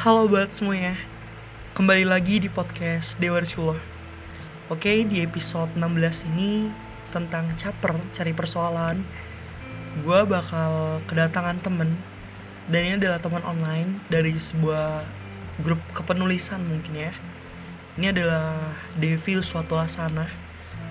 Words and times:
Halo 0.00 0.24
buat 0.32 0.48
semuanya. 0.48 0.96
Kembali 1.76 2.08
lagi 2.08 2.40
di 2.40 2.48
podcast 2.48 3.20
Dewa 3.20 3.36
Rasulullah 3.36 3.84
Oke 4.72 5.04
di 5.04 5.20
episode 5.20 5.76
16 5.76 6.24
ini 6.32 6.72
Tentang 7.12 7.52
caper 7.52 8.00
cari 8.08 8.32
persoalan 8.32 9.04
Gue 10.00 10.24
bakal 10.24 11.04
kedatangan 11.04 11.60
temen. 11.60 12.00
Dan 12.64 12.80
ini 12.88 12.94
adalah 12.96 13.20
teman 13.20 13.44
online 13.44 14.00
Dari 14.08 14.40
sebuah 14.40 15.04
grup 15.60 15.84
kepenulisan 15.92 16.64
mungkin 16.64 16.96
ya. 16.96 17.12
Ini 18.00 18.16
adalah 18.16 18.56
Devi 18.96 19.36
suatu 19.44 19.76
Lasana 19.76 20.32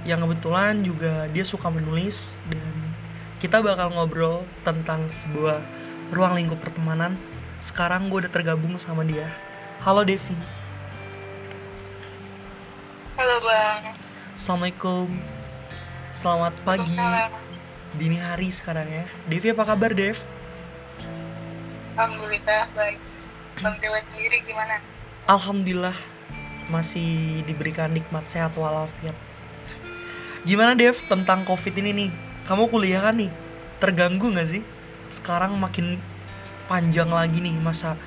Yang 0.05 0.29
kebetulan 0.29 0.85
juga 0.85 1.25
dia 1.33 1.49
suka 1.49 1.73
menulis 1.73 2.37
Dan 2.45 2.93
kita 3.41 3.57
bakal 3.65 3.89
ngobrol 3.89 4.45
tentang 4.61 5.09
sebuah 5.09 5.65
ruang 6.13 6.37
lingkup 6.37 6.61
pertemanan 6.61 7.17
sekarang 7.59 8.07
gue 8.07 8.25
udah 8.25 8.31
tergabung 8.31 8.75
sama 8.79 9.03
dia. 9.03 9.27
Halo 9.83 10.03
Devi. 10.03 10.35
Halo 13.19 13.35
Bang. 13.43 13.83
assalamualaikum. 14.35 15.07
Selamat 16.15 16.55
pagi. 16.63 16.95
Dini 17.95 18.17
hari 18.19 18.47
sekarang 18.51 18.87
ya. 18.87 19.05
Devi 19.27 19.51
apa 19.51 19.63
kabar 19.67 19.91
Dev? 19.91 20.15
Alhamdulillah 21.99 22.71
baik. 22.71 22.99
Bang 23.59 23.75
Dewa 23.83 23.99
sendiri 24.07 24.39
gimana? 24.47 24.79
alhamdulillah 25.29 25.93
masih 26.73 27.43
diberikan 27.45 27.91
nikmat 27.93 28.25
sehat 28.25 28.55
walafiat. 28.57 29.13
Gimana 30.41 30.73
Dev 30.73 30.95
tentang 31.05 31.43
covid 31.43 31.75
ini 31.77 31.91
nih? 31.91 32.09
Kamu 32.47 32.71
kuliah 32.71 33.03
kan 33.03 33.19
nih? 33.19 33.29
Terganggu 33.77 34.31
nggak 34.31 34.49
sih? 34.49 34.63
Sekarang 35.11 35.53
makin 35.59 35.99
panjang 36.69 37.09
lagi 37.09 37.41
nih 37.41 37.57
masa 37.57 37.97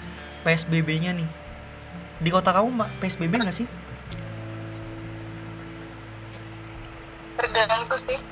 PSBB-nya 0.47 1.11
nih. 1.19 1.27
Di 2.23 2.31
kota 2.31 2.55
kamu 2.55 2.70
PSBB 3.03 3.42
nggak 3.42 3.59
sih? 3.59 3.67
Terganggu 7.34 7.97
sih. 8.06 8.22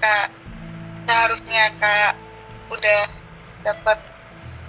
Kak 0.00 0.32
seharusnya 1.04 1.76
kak 1.76 2.16
udah 2.72 3.04
dapat 3.60 3.98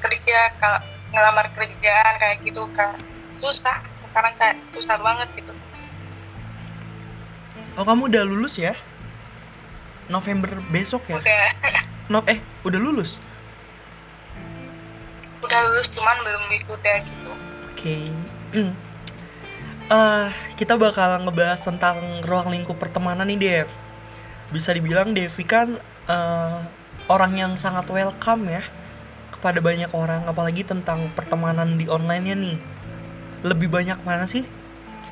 kerja 0.04 0.40
kak 0.60 0.84
ngelamar 1.16 1.48
kerjaan 1.56 2.14
kayak 2.20 2.44
gitu 2.44 2.68
kak 2.76 3.00
susah. 3.40 3.80
Sekarang 4.12 4.36
kayak 4.36 4.60
susah 4.76 5.00
banget 5.00 5.32
gitu. 5.40 5.56
Oh 7.80 7.88
kamu 7.88 8.12
udah 8.12 8.24
lulus 8.28 8.60
ya? 8.60 8.76
November 10.12 10.60
besok 10.68 11.08
ya? 11.08 11.24
Udah. 11.24 11.48
No 12.12 12.20
eh 12.28 12.44
udah 12.68 12.82
lulus 12.82 13.24
udah 15.50 15.62
lulus 15.66 15.90
cuman 15.98 16.18
belum 16.22 16.44
wisuda 16.54 16.94
gitu 17.02 17.32
Oke. 17.74 17.98
Eh, 19.90 20.30
kita 20.54 20.78
bakal 20.78 21.26
ngebahas 21.26 21.66
tentang 21.66 22.22
ruang 22.22 22.54
lingkup 22.54 22.78
pertemanan 22.78 23.26
nih, 23.26 23.66
Dev. 23.66 23.74
Bisa 24.54 24.70
dibilang 24.70 25.18
Devi 25.18 25.42
kan 25.42 25.82
eh, 26.06 26.58
orang 27.10 27.34
yang 27.34 27.58
sangat 27.58 27.90
welcome 27.90 28.54
ya 28.54 28.62
kepada 29.34 29.58
banyak 29.58 29.90
orang, 29.90 30.30
apalagi 30.30 30.62
tentang 30.62 31.10
pertemanan 31.18 31.74
di 31.74 31.90
online-nya 31.90 32.38
nih. 32.38 32.62
Lebih 33.42 33.66
banyak 33.66 33.98
mana 34.06 34.30
sih? 34.30 34.46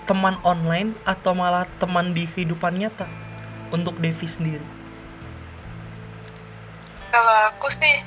Teman 0.05 0.37
online 0.45 0.93
atau 1.09 1.33
malah 1.33 1.65
teman 1.81 2.13
di 2.13 2.29
kehidupan 2.29 2.77
nyata 2.77 3.09
untuk 3.73 3.97
Devi 3.97 4.29
sendiri? 4.29 4.77
kalau 7.17 7.35
aku 7.49 7.67
sih 7.73 7.97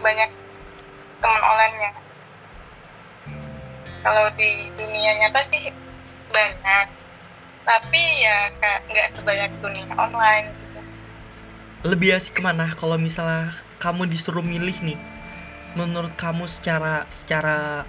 banyak 0.00 0.30
teman 1.24 1.40
online-nya. 1.40 1.90
Kalau 4.04 4.28
di 4.36 4.68
dunia 4.76 5.12
nyata 5.24 5.40
sih 5.48 5.72
banyak. 6.28 6.86
Tapi 7.64 8.02
ya 8.20 8.52
nggak 8.60 9.16
sebanyak 9.16 9.48
dunia 9.64 9.88
online 9.96 10.52
gitu. 10.52 10.80
lebih 11.80 12.12
asik 12.12 12.36
ke 12.36 12.42
mana? 12.44 12.76
Kalau 12.76 13.00
misalnya 13.00 13.56
kamu 13.80 14.04
disuruh 14.04 14.44
milih 14.44 14.76
nih 14.84 15.00
menurut 15.72 16.12
kamu 16.12 16.44
secara 16.44 17.08
secara 17.08 17.88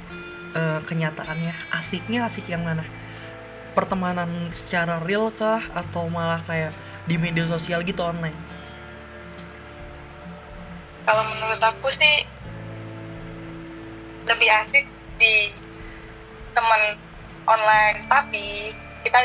eh, 0.55 0.79
kenyataannya 0.87 1.75
asiknya 1.75 2.23
asik 2.23 2.47
yang 2.47 2.63
mana? 2.63 2.87
Pertemanan 3.75 4.55
secara 4.55 5.03
real 5.03 5.27
kah? 5.35 5.59
Atau 5.75 6.07
malah 6.07 6.39
kayak 6.47 6.71
di 7.03 7.19
media 7.19 7.43
sosial 7.51 7.83
gitu 7.83 7.99
online? 7.99 8.39
Kalau 11.03 11.27
menurut 11.35 11.59
aku 11.59 11.91
sih 11.91 12.23
lebih 14.25 14.49
asik 14.49 14.85
di 15.21 15.53
teman 16.51 16.97
online. 17.45 18.05
Tapi 18.09 18.73
kita 19.05 19.19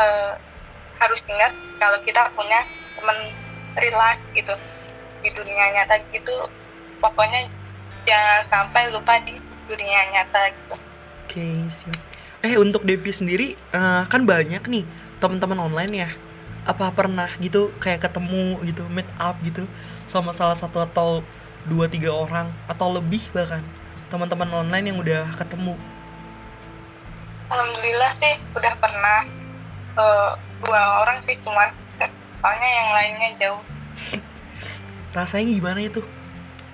eh, 0.00 0.32
harus 1.00 1.20
ingat 1.28 1.52
kalau 1.80 1.98
kita 2.04 2.30
punya 2.36 2.62
teman 2.94 3.18
real 3.74 3.96
life 3.98 4.22
gitu 4.36 4.54
di 5.24 5.28
dunia 5.32 5.74
nyata 5.74 5.98
gitu. 6.12 6.48
Pokoknya 7.00 7.48
jangan 8.04 8.44
sampai 8.48 8.92
lupa 8.92 9.18
di 9.24 9.36
dunia 9.68 10.00
nyata 10.12 10.52
gitu. 10.52 10.76
Oke 11.24 11.46
siap. 11.72 11.98
Eh 12.44 12.60
untuk 12.60 12.84
Devi 12.84 13.10
sendiri 13.10 13.56
eh, 13.56 14.02
kan 14.06 14.22
banyak 14.28 14.62
nih 14.68 14.84
teman-teman 15.18 15.58
online 15.58 15.94
ya. 16.06 16.10
Apa 16.64 16.92
pernah 16.96 17.28
gitu 17.40 17.72
kayak 17.76 18.08
ketemu 18.08 18.60
gitu 18.64 18.88
meet 18.88 19.08
up 19.20 19.36
gitu 19.44 19.68
sama 20.08 20.32
salah 20.32 20.56
satu 20.56 20.80
atau 20.84 21.20
dua 21.64 21.88
tiga 21.88 22.12
orang 22.12 22.52
atau 22.68 22.92
lebih 22.92 23.24
bahkan 23.32 23.64
teman-teman 24.14 24.62
online 24.62 24.94
yang 24.94 24.98
udah 25.02 25.26
ketemu? 25.34 25.74
Alhamdulillah 27.50 28.12
sih 28.22 28.34
udah 28.54 28.74
pernah. 28.78 29.20
Eh, 29.98 30.30
dua 30.62 30.82
orang 31.02 31.18
sih 31.26 31.34
cuman. 31.42 31.74
Soalnya 32.38 32.70
yang 32.70 32.88
lainnya 32.94 33.28
jauh. 33.42 33.62
Rasanya 35.18 35.50
gimana 35.50 35.80
itu? 35.82 36.06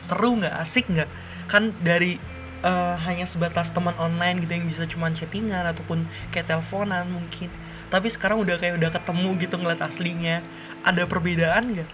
Seru 0.05 0.37
nggak? 0.37 0.53
Asik 0.53 0.93
nggak? 0.93 1.09
Kan 1.49 1.73
dari 1.81 2.21
eh, 2.61 2.95
hanya 3.09 3.25
sebatas 3.25 3.73
teman 3.73 3.97
online 3.97 4.45
gitu 4.45 4.53
yang 4.61 4.69
bisa 4.69 4.85
cuman 4.85 5.17
chattingan 5.17 5.65
ataupun 5.65 6.05
kayak 6.29 6.45
teleponan 6.45 7.09
mungkin. 7.09 7.49
Tapi 7.89 8.13
sekarang 8.13 8.45
udah 8.45 8.61
kayak 8.61 8.77
udah 8.77 8.93
ketemu 8.93 9.29
gitu 9.41 9.57
ngeliat 9.57 9.81
aslinya. 9.81 10.45
Ada 10.85 11.09
perbedaan 11.09 11.73
nggak? 11.73 11.89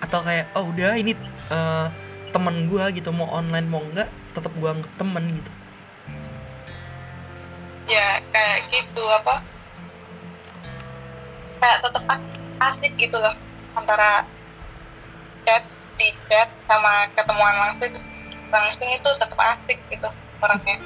Atau 0.00 0.24
kayak 0.24 0.56
oh 0.56 0.72
udah 0.72 0.96
ini 0.96 1.12
eh, 1.52 1.86
temen 2.32 2.64
gua 2.64 2.88
gitu 2.96 3.12
mau 3.12 3.28
online 3.28 3.68
mau 3.68 3.84
enggak 3.84 4.08
tetap 4.34 4.52
gua 4.58 4.74
anggap 4.74 4.92
temen 4.98 5.24
gitu. 5.38 5.52
Ya 7.86 8.18
kayak 8.32 8.58
gitu 8.72 9.02
apa? 9.06 9.40
Kayak 11.60 11.78
tetap 11.86 12.04
asik 12.60 12.92
gitu 12.96 13.16
loh 13.16 13.34
antara 13.74 14.24
chat 15.44 15.64
di 15.96 16.08
chat 16.28 16.48
sama 16.66 17.08
ketemuan 17.14 17.54
langsung. 17.56 17.94
Langsung 18.50 18.88
itu 18.90 19.08
tetap 19.18 19.38
asik 19.38 19.78
gitu 19.90 20.08
orangnya. 20.42 20.76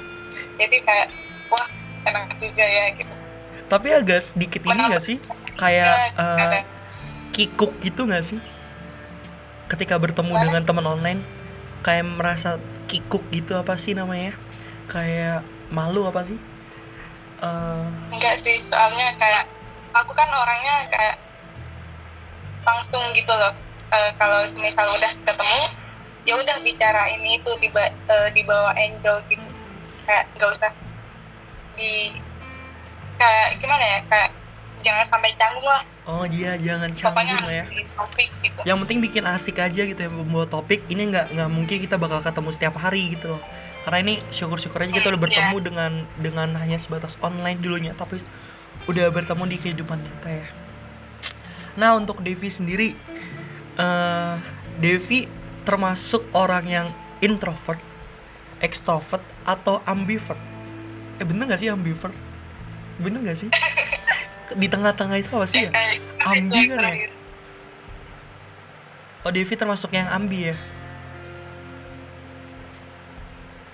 Jadi 0.57 0.77
kayak 0.85 1.07
wah 1.49 1.67
enak 2.05 2.37
juga 2.37 2.63
ya 2.63 2.85
gitu. 2.95 3.13
Tapi 3.69 3.87
agak 3.93 4.21
sedikit 4.25 4.61
ini 4.65 4.81
nggak 4.89 5.03
sih? 5.03 5.17
Kayak 5.59 6.15
Ya, 6.17 6.35
ada. 6.35 6.59
kikuk 7.35 7.77
gitu 7.85 8.09
nggak 8.09 8.25
sih? 8.25 8.39
Ketika 9.69 10.01
bertemu 10.01 10.33
Hah? 10.33 10.41
dengan 10.41 10.61
teman 10.65 10.85
online 10.89 11.21
kayak 11.85 12.05
merasa 12.07 12.57
kikuk 12.89 13.21
gitu 13.29 13.53
apa 13.53 13.77
sih 13.77 13.93
namanya? 13.93 14.33
Kayak 14.89 15.45
malu 15.69 16.09
apa 16.09 16.25
sih? 16.25 16.39
Eh, 17.39 17.87
enggak 18.11 18.41
sih 18.41 18.59
soalnya 18.67 19.13
kayak 19.15 19.45
aku 19.93 20.11
kan 20.11 20.27
orangnya 20.27 20.89
kayak 20.89 21.15
langsung 22.65 23.05
gitu 23.13 23.31
loh. 23.31 23.53
Eh, 23.93 24.11
kalau 24.17 24.43
misal 24.57 24.89
udah 24.97 25.13
ketemu 25.23 25.61
ya 26.27 26.33
udah 26.35 26.57
bicara 26.61 27.07
ini 27.13 27.39
itu 27.39 27.51
di 27.61 27.69
di 28.33 28.41
bawah 28.43 28.73
angel 28.73 29.21
gitu. 29.29 29.45
Kayak 30.09 30.25
nggak 30.35 30.49
usah 30.51 30.71
di 31.77 32.11
kayak 33.15 33.55
gimana 33.61 33.83
ya 33.85 33.99
kayak 34.09 34.29
jangan 34.83 35.05
sampai 35.11 35.31
canggung 35.37 35.67
lah 35.67 35.83
oh 36.09 36.25
iya 36.25 36.57
jangan 36.57 36.89
canggung 36.89 37.37
lah 37.45 37.53
ya. 37.61 37.65
topik 37.93 38.29
gitu. 38.41 38.59
Yang 38.65 38.77
penting 38.81 38.99
bikin 39.05 39.23
asik 39.29 39.61
aja 39.61 39.81
gitu 39.85 39.99
ya 39.99 40.09
membawa 40.09 40.49
topik. 40.49 40.81
Ini 40.89 41.01
nggak 41.13 41.25
nggak 41.37 41.49
mungkin 41.53 41.77
kita 41.77 42.01
bakal 42.01 42.25
ketemu 42.25 42.49
setiap 42.49 42.75
hari 42.81 43.13
gitu 43.13 43.37
loh. 43.37 43.41
Karena 43.85 43.97
ini 44.01 44.15
syukur-syukur 44.33 44.81
aja 44.81 44.91
kita 44.91 45.07
udah 45.07 45.21
Hmm, 45.21 45.25
bertemu 45.29 45.55
iya. 45.55 45.65
dengan 45.69 45.91
dengan 46.17 46.49
hanya 46.57 46.77
sebatas 46.81 47.13
online 47.21 47.61
dulunya 47.61 47.93
tapi 47.93 48.17
udah 48.89 49.05
bertemu 49.13 49.43
di 49.45 49.57
kehidupan 49.61 50.01
nyata 50.01 50.29
ya. 50.33 50.47
Nah 51.77 51.93
untuk 51.93 52.25
Devi 52.25 52.49
sendiri 52.49 52.97
eh 53.77 54.35
Devi 54.81 55.29
termasuk 55.63 56.25
orang 56.33 56.65
yang 56.65 56.87
introvert 57.21 57.79
extrovert 58.59 59.23
atau 59.45 59.79
ambivert. 59.85 60.39
Eh 61.19 61.25
bener 61.27 61.47
gak 61.47 61.59
sih 61.61 61.69
ambivert? 61.71 62.15
Bener 62.99 63.23
gak 63.23 63.37
sih 63.39 63.49
di 64.55 64.67
tengah-tengah 64.69 65.17
itu 65.19 65.29
apa 65.33 65.45
sih? 65.49 65.65
Ya 65.65 65.69
kayak 65.69 65.97
Ambi 66.25 66.57
yang 66.57 66.79
kan 66.79 66.93
ya? 66.93 67.09
oh 69.19 69.31
Devi 69.35 69.53
termasuk 69.53 69.91
yang 69.91 70.07
ambi 70.07 70.49
ya? 70.49 70.55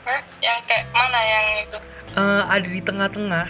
Hah? 0.06 0.22
yang 0.42 0.60
kayak 0.66 0.86
mana 0.89 1.19
yang 1.22 1.45
itu? 1.66 1.77
Eh, 2.18 2.44
ada 2.50 2.68
di 2.68 2.81
tengah-tengah. 2.81 3.48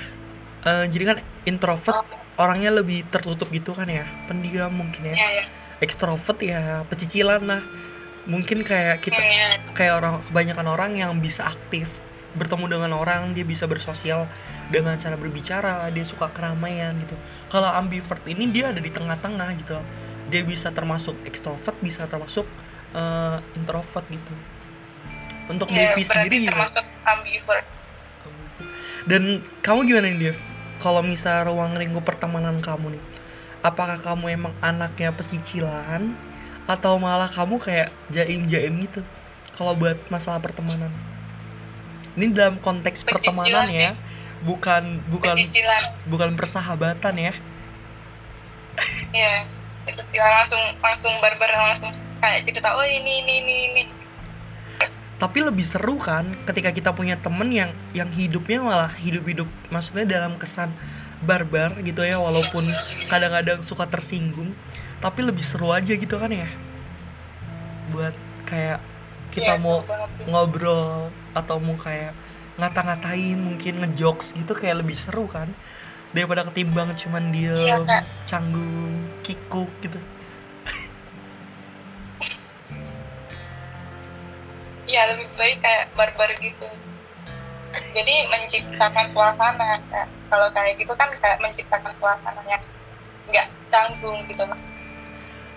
Eh, 0.66 0.86
jadi 0.92 1.04
kan 1.14 1.18
introvert 1.48 2.04
orangnya 2.36 2.72
lebih 2.76 3.08
tertutup 3.08 3.48
gitu 3.52 3.72
kan 3.72 3.88
ya? 3.88 4.04
Pendiam 4.28 4.72
mungkin 4.76 5.14
ya? 5.14 5.16
Ya 5.16 5.30
ya 5.44 5.46
ekstrovert 5.84 6.40
ya 6.40 6.84
pecicilan 6.88 7.44
lah. 7.44 7.62
Mungkin 8.26 8.66
kayak 8.66 9.06
kita 9.06 9.22
ya. 9.22 9.62
kayak 9.78 9.94
orang 10.02 10.14
kebanyakan 10.26 10.66
orang 10.66 10.92
yang 10.98 11.12
bisa 11.22 11.46
aktif 11.46 12.02
bertemu 12.36 12.66
dengan 12.68 12.92
orang 13.00 13.32
dia 13.32 13.48
bisa 13.48 13.66
bersosial 13.66 14.28
dengan 14.70 15.00
cara 15.00 15.16
berbicara 15.16 15.88
dia 15.90 16.04
suka 16.04 16.30
keramaian 16.30 16.94
gitu. 17.02 17.16
Kalau 17.48 17.72
ambivert 17.72 18.22
ini 18.28 18.52
dia 18.52 18.70
ada 18.70 18.80
di 18.84 18.92
tengah-tengah 18.92 19.50
gitu. 19.60 19.80
Dia 20.30 20.42
bisa 20.44 20.70
termasuk 20.76 21.16
ekstrovert 21.24 21.80
bisa 21.80 22.06
termasuk 22.06 22.46
eh, 22.94 23.38
introvert 23.56 24.06
gitu. 24.12 24.34
Untuk 25.48 25.70
Ya, 25.72 25.94
Devi 25.94 26.04
sendiri 26.04 26.46
termasuk 26.46 26.86
ambivert. 27.08 27.66
Dan 29.06 29.46
kamu 29.62 29.80
gimana 29.86 30.08
nih 30.10 30.20
Dev? 30.34 30.38
Kalau 30.82 31.02
misal 31.06 31.48
ruang 31.48 31.78
lingkup 31.78 32.04
pertemanan 32.04 32.60
kamu 32.60 32.98
nih 32.98 33.04
apakah 33.66 33.98
kamu 33.98 34.38
emang 34.38 34.54
anaknya 34.62 35.10
pecicilan 35.10 36.14
atau 36.70 37.02
malah 37.02 37.26
kamu 37.26 37.58
kayak 37.58 37.90
jaim-jaim 38.14 38.86
gitu? 38.86 39.02
Kalau 39.58 39.74
buat 39.74 39.98
masalah 40.14 40.38
pertemanan 40.38 40.94
ini 42.16 42.32
dalam 42.32 42.58
konteks 42.64 43.04
pertemanan 43.04 43.68
ya 43.68 43.94
bukan 44.44 45.04
bukan 45.12 45.36
pecicilan 45.36 45.84
bukan 46.08 46.30
persahabatan 46.36 47.16
ya. 47.18 47.34
Ya 49.12 49.48
pecicilan 49.88 50.32
langsung 50.44 50.64
langsung 50.80 51.14
barbar 51.20 51.52
langsung 51.52 51.92
kayak 52.20 52.48
cerita 52.48 52.76
oh 52.76 52.86
ini 52.86 53.24
ini 53.24 53.34
ini 53.44 53.56
ini. 53.72 53.84
Tapi 55.16 55.40
lebih 55.40 55.64
seru 55.64 55.96
kan 55.96 56.36
ketika 56.44 56.76
kita 56.76 56.92
punya 56.92 57.16
temen 57.16 57.48
yang 57.52 57.72
yang 57.96 58.12
hidupnya 58.12 58.60
malah 58.60 58.92
hidup-hidup 59.00 59.48
maksudnya 59.72 60.04
dalam 60.04 60.36
kesan 60.36 60.76
barbar 61.24 61.80
gitu 61.82 62.04
ya 62.04 62.20
walaupun 62.20 62.68
kadang-kadang 63.08 63.64
suka 63.64 63.88
tersinggung 63.88 64.52
tapi 65.00 65.24
lebih 65.24 65.44
seru 65.44 65.72
aja 65.72 65.96
gitu 65.96 66.16
kan 66.20 66.32
ya. 66.32 66.48
Buat 67.92 68.16
kayak 68.46 68.95
kita 69.36 69.60
Iya, 69.60 69.64
mau 69.64 69.84
ngobrol 70.24 71.12
atau 71.36 71.60
mau 71.60 71.76
kayak 71.76 72.16
ngata-ngatain 72.56 73.36
mungkin 73.36 73.84
ngejokes 73.84 74.32
gitu 74.32 74.56
kayak 74.56 74.80
lebih 74.80 74.96
seru 74.96 75.28
kan? 75.28 75.52
Daripada 76.16 76.48
ketimbang 76.48 76.96
cuman 76.96 77.36
dia 77.36 77.76
Kak. 77.84 78.04
canggung 78.24 79.12
kikuk 79.20 79.68
gitu. 79.84 80.00
Ya 84.88 85.12
lebih 85.12 85.28
baik 85.36 85.60
kayak 85.60 85.92
barbar 86.00 86.32
gitu. 86.40 86.68
Jadi 87.92 88.16
menciptakan 88.32 89.12
suasana 89.12 89.76
kayak, 89.92 90.08
kalau 90.32 90.48
kayak 90.56 90.80
gitu 90.80 90.94
kan 90.96 91.12
kayak 91.20 91.44
menciptakan 91.44 91.92
suasana 92.00 92.40
yang 92.48 92.64
nggak 93.28 93.48
canggung 93.68 94.24
gitu 94.32 94.48
lah 94.48 94.56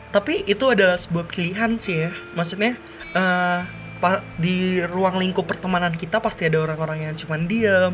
tapi 0.09 0.41
itu 0.49 0.65
adalah 0.65 0.97
sebuah 0.97 1.29
pilihan 1.29 1.77
sih 1.77 2.09
ya. 2.09 2.13
Maksudnya 2.33 2.81
pa- 3.99 4.25
di 4.39 4.83
ruang 4.87 5.19
lingkup 5.19 5.45
pertemanan 5.45 5.95
kita 5.99 6.23
pasti 6.23 6.47
ada 6.47 6.63
orang-orang 6.63 7.11
yang 7.11 7.15
cuman 7.19 7.51
diam 7.51 7.93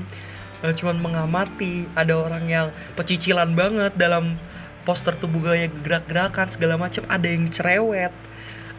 eh, 0.64 0.72
cuman 0.72 0.96
mengamati. 1.00 1.88
Ada 1.93 2.14
orang 2.16 2.44
yang 2.49 2.66
pecicilan 2.96 3.52
banget 3.52 3.93
dalam 3.96 4.40
poster 4.88 5.16
tubuh 5.16 5.44
gaya 5.52 5.69
gerak-gerakan 5.69 6.49
segala 6.49 6.81
macam 6.81 7.05
ada 7.08 7.28
yang 7.28 7.49
cerewet. 7.52 8.12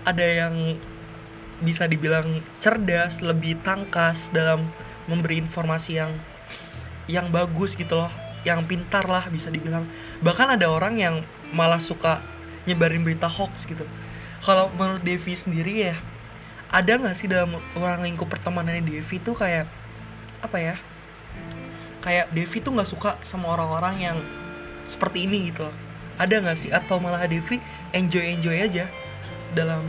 Ada 0.06 0.26
yang 0.46 0.56
bisa 1.62 1.88
dibilang 1.90 2.44
cerdas 2.60 3.24
lebih 3.24 3.58
tangkas 3.64 4.30
dalam 4.34 4.70
memberi 5.10 5.40
informasi 5.40 5.98
yang 6.02 6.12
yang 7.06 7.30
bagus 7.30 7.78
gitu 7.78 8.02
loh. 8.06 8.12
Yang 8.46 8.70
pintar 8.70 9.10
lah 9.10 9.26
bisa 9.30 9.50
dibilang. 9.50 9.90
Bahkan 10.22 10.58
ada 10.58 10.70
orang 10.70 11.02
yang 11.02 11.16
malah 11.54 11.82
suka 11.82 12.22
nyebarin 12.70 13.02
berita 13.06 13.30
hoax 13.30 13.66
gitu. 13.66 13.86
Kalau 14.46 14.70
menurut 14.78 15.02
Devi 15.02 15.34
sendiri 15.34 15.90
ya 15.90 15.98
ada 16.76 16.92
nggak 17.00 17.16
sih 17.16 17.32
dalam 17.32 17.56
ruang 17.72 18.04
lingkup 18.04 18.28
pertemanannya 18.28 18.84
Devi 18.84 19.16
tuh 19.24 19.32
kayak 19.32 19.64
apa 20.44 20.58
ya 20.60 20.76
kayak 22.04 22.36
Devi 22.36 22.60
tuh 22.60 22.76
nggak 22.76 22.90
suka 22.92 23.16
sama 23.24 23.56
orang-orang 23.56 23.96
yang 24.04 24.18
seperti 24.86 25.26
ini 25.26 25.50
gitu 25.50 25.72
loh. 25.72 25.76
Ada 26.20 26.44
nggak 26.44 26.58
sih? 26.60 26.70
Atau 26.70 27.00
malah 27.00 27.24
Devi 27.26 27.64
enjoy 27.96 28.36
enjoy 28.36 28.60
aja 28.60 28.92
dalam 29.56 29.84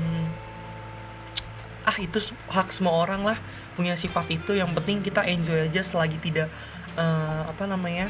ah 1.87 1.95
itu 1.99 2.19
hak 2.51 2.71
semua 2.71 3.03
orang 3.03 3.27
lah 3.27 3.39
punya 3.75 3.99
sifat 3.99 4.31
itu. 4.31 4.55
Yang 4.55 4.79
penting 4.81 5.03
kita 5.03 5.27
enjoy 5.27 5.67
aja 5.67 5.83
selagi 5.83 6.23
tidak 6.23 6.49
eh, 6.95 7.43
apa 7.51 7.67
namanya 7.67 8.09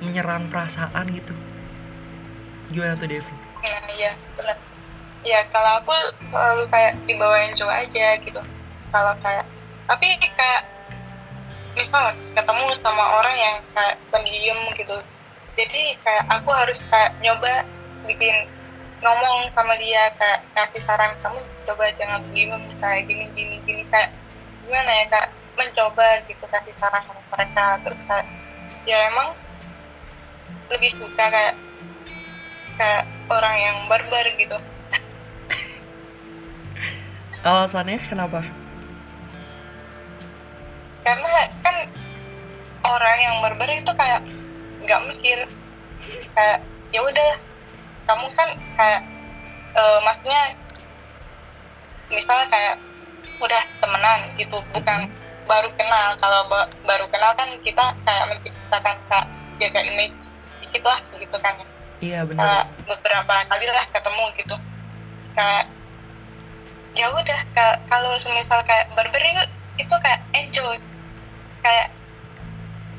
menyerang 0.00 0.48
perasaan 0.48 1.04
gitu. 1.12 1.36
Gimana 2.72 2.96
tuh 2.96 3.12
Devi? 3.12 3.34
iya 3.94 4.12
benar 4.36 4.73
ya 5.24 5.40
kalau 5.48 5.80
aku 5.80 5.92
selalu 6.28 6.68
kayak 6.68 6.92
dibawain 7.08 7.56
cowok 7.56 7.76
aja 7.88 8.06
gitu. 8.20 8.40
Kalau 8.92 9.12
kayak 9.24 9.44
tapi 9.88 10.06
kayak 10.20 10.62
misal 11.74 12.12
ketemu 12.36 12.66
sama 12.84 13.04
orang 13.18 13.36
yang 13.36 13.56
kayak 13.72 13.96
pendiam 14.12 14.60
gitu. 14.76 14.96
Jadi 15.56 15.96
kayak 16.04 16.24
aku 16.28 16.52
harus 16.52 16.78
kayak 16.92 17.16
nyoba 17.24 17.64
bikin 18.04 18.46
ngomong 19.00 19.48
sama 19.56 19.74
dia 19.80 20.12
kayak 20.20 20.44
kasih 20.52 20.84
saran 20.84 21.12
kamu 21.24 21.40
coba 21.64 21.84
jangan 21.96 22.20
pendiam 22.28 22.60
kayak 22.78 23.08
gini 23.08 23.24
gini 23.32 23.56
gini. 23.64 23.82
Kayak 23.88 24.12
gimana 24.62 24.90
ya 24.92 25.04
kak 25.08 25.26
mencoba 25.56 26.20
gitu 26.28 26.44
kasih 26.52 26.74
saran 26.76 27.02
sama 27.08 27.22
mereka. 27.32 27.66
Terus 27.80 28.00
kayak 28.06 28.26
ya 28.84 29.08
emang 29.08 29.32
lebih 30.68 30.92
suka 30.92 31.24
kayak 31.32 31.56
kayak 32.76 33.04
orang 33.30 33.56
yang 33.56 33.76
barbar 33.88 34.26
gitu 34.36 34.58
alasannya 37.44 38.00
kenapa? 38.08 38.40
karena 41.04 41.28
kan 41.60 41.76
orang 42.80 43.18
yang 43.20 43.36
barbar 43.44 43.68
itu 43.68 43.92
kayak 43.92 44.24
nggak 44.80 45.00
mikir. 45.12 45.38
Kayak 46.32 46.64
ya 46.96 47.00
udah 47.04 47.30
kamu 48.08 48.26
kan 48.32 48.48
kayak 48.76 49.00
eh, 49.76 49.98
maksudnya 50.00 50.42
misal 52.08 52.40
kayak 52.48 52.80
udah 53.36 53.62
temenan 53.84 54.32
gitu 54.40 54.56
bukan 54.72 55.12
baru 55.44 55.68
kenal. 55.76 56.16
Kalau 56.16 56.48
ba- 56.48 56.72
baru 56.88 57.04
kenal 57.12 57.36
kan 57.36 57.52
kita 57.60 57.84
kayak 58.08 58.24
menciptakan 58.32 58.96
kayak 59.12 59.26
jaga 59.60 59.80
image 59.84 60.16
dikit 60.64 60.88
lah 60.88 61.00
gitu 61.20 61.36
kan. 61.36 61.54
Iya 62.00 62.24
benar. 62.24 62.64
Beberapa 62.88 63.34
kali 63.44 63.68
lah 63.68 63.84
ketemu 63.92 64.24
gitu. 64.40 64.56
Kayak 65.36 65.68
ya 66.94 67.06
udah 67.08 67.40
ka- 67.50 67.80
kalau 67.84 68.14
semisal 68.16 68.62
kayak 68.62 68.90
barber 68.92 69.18
itu, 69.18 69.44
itu 69.78 69.94
kayak 69.96 70.20
enjoy. 70.32 70.76
Kayak 71.60 71.88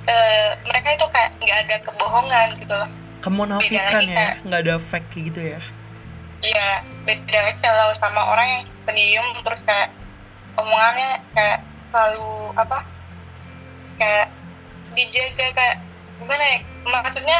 eh, 0.05 0.49
mereka 0.63 0.87
itu 0.91 1.05
kayak 1.09 1.31
nggak 1.37 1.59
ada 1.63 1.75
kebohongan 1.81 2.47
gitu 2.57 2.79
kemunafikan 3.17 4.05
ya 4.05 4.37
nggak 4.39 4.61
ada 4.61 4.75
fake 4.77 5.17
gitu 5.23 5.41
ya? 5.41 5.61
Iya 6.39 6.69
beda 7.01 7.37
lagi 7.41 7.57
kalau 7.57 7.89
sama 7.91 8.21
orang 8.21 8.47
yang 8.47 8.63
pendiam 8.85 9.25
terus 9.41 9.65
kayak 9.65 9.89
omongannya 10.53 11.17
kayak 11.33 11.57
selalu 11.89 12.53
apa 12.53 12.85
kayak 13.97 14.29
dijaga 14.93 15.47
kayak 15.51 15.75
gimana 16.15 16.43
ya? 16.45 16.57
Maksudnya 16.85 17.37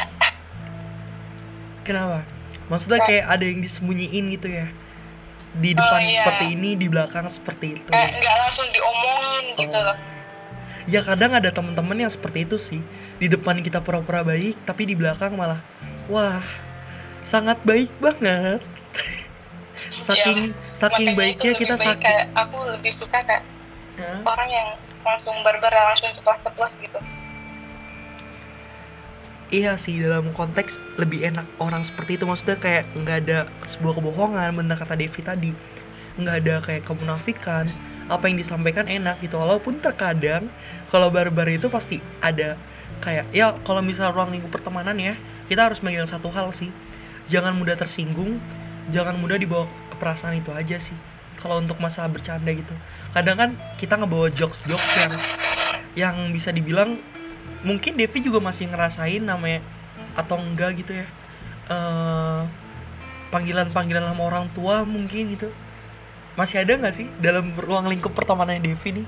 kenapa? 1.86 2.26
maksudnya 2.66 2.98
Kayak- 2.98 3.10
kayak 3.22 3.26
ada 3.30 3.46
yang 3.46 3.60
disembunyiin 3.62 4.26
gitu 4.34 4.48
ya 4.50 4.68
di 5.56 5.72
depan 5.72 6.02
iya. 6.04 6.20
seperti 6.22 6.46
ini 6.52 6.76
di 6.76 6.88
belakang 6.88 7.26
seperti 7.28 7.66
itu. 7.74 7.90
Kayak 7.90 8.20
nggak 8.20 8.36
langsung 8.38 8.68
diomongin 8.70 9.44
gitu 9.56 9.78
Oh. 9.78 9.86
loh. 9.88 9.98
Ya 10.86 11.02
kadang 11.02 11.34
ada 11.34 11.50
teman-teman 11.50 11.98
yang 11.98 12.12
seperti 12.12 12.46
itu 12.46 12.58
sih. 12.58 12.82
Di 13.18 13.26
depan 13.26 13.60
kita 13.60 13.80
pura-pura 13.80 14.22
baik 14.22 14.60
tapi 14.64 14.86
di 14.86 14.94
belakang 14.94 15.34
malah 15.34 15.64
wah 16.06 16.44
sangat 17.22 17.58
baik 17.64 17.90
banget. 17.98 18.62
Saking 19.92 20.52
saking 20.76 21.10
Iya, 21.10 21.14
Makanya 21.14 21.18
baiknya 21.18 21.52
itu 21.52 21.60
kita 21.64 21.76
baik 21.76 21.88
sakit. 21.90 22.06
kayak 22.06 22.26
aku 22.36 22.58
lebih 22.70 22.92
suka 22.96 23.18
kayak 23.24 23.44
Hah? 23.96 24.20
orang 24.28 24.50
yang 24.50 24.68
langsung 25.02 25.36
barbar 25.42 25.72
langsung 25.72 26.12
ceplos-ceplos 26.12 26.74
gitu 26.80 27.00
iya 29.54 29.78
sih 29.78 30.02
dalam 30.02 30.34
konteks 30.34 30.78
lebih 30.98 31.26
enak 31.30 31.46
orang 31.62 31.86
seperti 31.86 32.18
itu. 32.18 32.26
Maksudnya 32.26 32.58
kayak 32.58 32.90
nggak 32.98 33.18
ada 33.26 33.38
sebuah 33.66 34.02
kebohongan 34.02 34.56
bener 34.58 34.78
kata 34.78 34.98
Devi 34.98 35.22
tadi. 35.22 35.52
Nggak 36.18 36.36
ada 36.42 36.56
kayak 36.64 36.84
kemunafikan. 36.88 37.66
Apa 38.06 38.30
yang 38.30 38.38
disampaikan 38.38 38.86
enak 38.86 39.18
gitu. 39.26 39.42
Walaupun 39.42 39.82
terkadang 39.82 40.50
kalau 40.94 41.10
barbar 41.10 41.50
itu 41.50 41.70
pasti 41.74 41.98
ada 42.22 42.58
kayak 43.02 43.28
ya 43.36 43.52
kalau 43.66 43.82
misal 43.82 44.14
ruang 44.16 44.32
lingkup 44.32 44.56
pertemanan 44.56 44.96
ya 44.96 45.20
kita 45.52 45.68
harus 45.68 45.82
megang 45.82 46.08
satu 46.08 46.30
hal 46.32 46.54
sih. 46.54 46.70
Jangan 47.26 47.58
mudah 47.58 47.74
tersinggung 47.74 48.38
jangan 48.94 49.18
mudah 49.18 49.42
dibawa 49.42 49.66
ke 49.90 49.96
perasaan 49.98 50.38
itu 50.38 50.54
aja 50.54 50.78
sih. 50.78 50.96
Kalau 51.42 51.62
untuk 51.62 51.78
masalah 51.82 52.10
bercanda 52.10 52.50
gitu. 52.54 52.74
Kadang 53.14 53.38
kan 53.38 53.50
kita 53.78 53.98
ngebawa 53.98 54.30
jokes 54.30 54.66
jokes 54.66 54.92
yang 54.98 55.14
yang 55.96 56.16
bisa 56.36 56.52
dibilang 56.52 57.00
mungkin 57.66 57.98
Devi 57.98 58.22
juga 58.22 58.38
masih 58.38 58.70
ngerasain 58.70 59.26
namanya 59.26 59.66
atau 60.14 60.38
enggak 60.38 60.80
gitu 60.80 61.02
ya 61.02 61.08
eh 61.66 62.42
panggilan-panggilan 63.34 64.06
sama 64.06 64.22
orang 64.32 64.48
tua 64.54 64.86
mungkin 64.88 65.34
gitu. 65.34 65.50
Masih 66.40 66.62
ada 66.62 66.78
nggak 66.78 66.94
sih 66.96 67.08
dalam 67.20 67.52
ruang 67.58 67.90
lingkup 67.90 68.16
pertemanan 68.16 68.62
Devi 68.62 69.02
nih? 69.02 69.08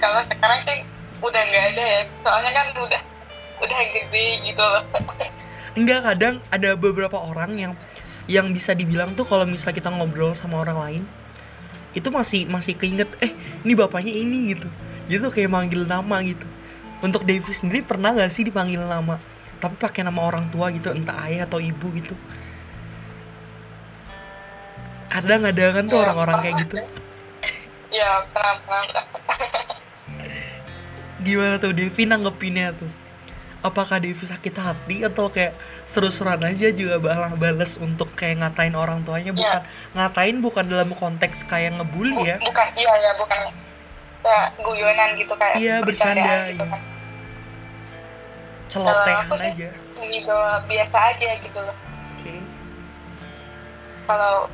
Kalau 0.00 0.24
sekarang 0.26 0.58
sih 0.64 0.82
udah 1.20 1.42
nggak 1.44 1.64
ada 1.76 1.84
ya 1.84 2.00
soalnya 2.24 2.50
kan 2.56 2.66
udah 2.74 3.02
udah 3.60 3.78
gede 3.92 4.26
gitu 4.48 4.62
loh. 4.64 4.82
Enggak 5.76 6.00
kadang 6.02 6.34
ada 6.48 6.74
beberapa 6.74 7.20
orang 7.20 7.52
yang 7.54 7.72
yang 8.26 8.50
bisa 8.50 8.72
dibilang 8.72 9.12
tuh 9.12 9.28
kalau 9.28 9.44
misalnya 9.44 9.76
kita 9.76 9.90
ngobrol 9.92 10.32
sama 10.32 10.62
orang 10.64 10.78
lain 10.80 11.02
itu 11.92 12.06
masih 12.08 12.46
masih 12.46 12.78
keinget 12.78 13.10
eh 13.20 13.34
ini 13.62 13.76
bapaknya 13.76 14.14
ini 14.14 14.56
gitu. 14.56 14.66
Gitu 15.06 15.26
kayak 15.30 15.50
manggil 15.52 15.84
nama 15.84 16.22
gitu 16.24 16.48
untuk 17.00 17.24
Devi 17.24 17.50
sendiri 17.50 17.80
pernah 17.80 18.12
gak 18.12 18.28
sih 18.28 18.42
dipanggil 18.42 18.80
nama? 18.80 19.16
Tapi 19.56 19.76
pakai 19.76 20.00
nama 20.00 20.20
orang 20.20 20.48
tua 20.48 20.70
gitu 20.70 20.88
entah 20.88 21.26
ayah 21.28 21.44
atau 21.44 21.58
ibu 21.58 21.90
gitu. 21.92 22.14
Kadang 25.06 25.42
ada 25.42 25.64
kan 25.74 25.84
tuh 25.84 25.96
Ya, 25.96 26.00
orang-orang 26.06 26.36
kayak 26.40 26.56
pernah 26.56 26.64
gitu? 26.64 26.74
Ya 27.90 28.22
pernah 28.30 28.54
pernah 28.62 28.82
gimana 31.20 31.58
tuh 31.58 31.74
Devi 31.74 32.02
nanggepinnya 32.06 32.72
tuh? 32.72 32.88
Apakah 33.60 33.98
Devi 33.98 34.24
sakit 34.24 34.54
hati 34.56 34.96
atau 35.04 35.28
kayak 35.28 35.52
seru-seruan 35.84 36.40
aja 36.40 36.70
juga 36.70 36.96
balas 36.96 37.34
balas 37.34 37.72
untuk 37.76 38.14
kayak 38.14 38.40
ngatain 38.40 38.72
orang 38.72 39.02
tuanya? 39.02 39.34
Bukan 39.34 39.60
ngatain 39.92 40.38
bukan 40.38 40.64
dalam 40.64 40.90
konteks 40.94 41.44
kayak 41.44 41.76
ngebully 41.76 42.14
Bu- 42.14 42.24
ya? 42.24 42.36
bukan 42.38 42.66
iya 42.72 42.92
ya 42.96 43.12
bukan. 43.18 43.38
Ya 44.20 44.38
guyonan 44.54 45.16
gitu 45.16 45.32
kayak 45.34 45.54
Iya, 45.56 45.74
bercanda, 45.80 46.48
gitu 46.48 46.62
iya. 46.62 46.70
kan 46.70 46.80
celotehan 48.70 49.26
aku 49.26 49.34
sih- 49.36 49.52
aja 49.52 49.70
gitu 50.00 50.36
biasa 50.70 50.96
aja 51.12 51.28
gitu 51.42 51.58
loh. 51.58 51.76
Oke. 52.16 52.34
Kalau 54.06 54.46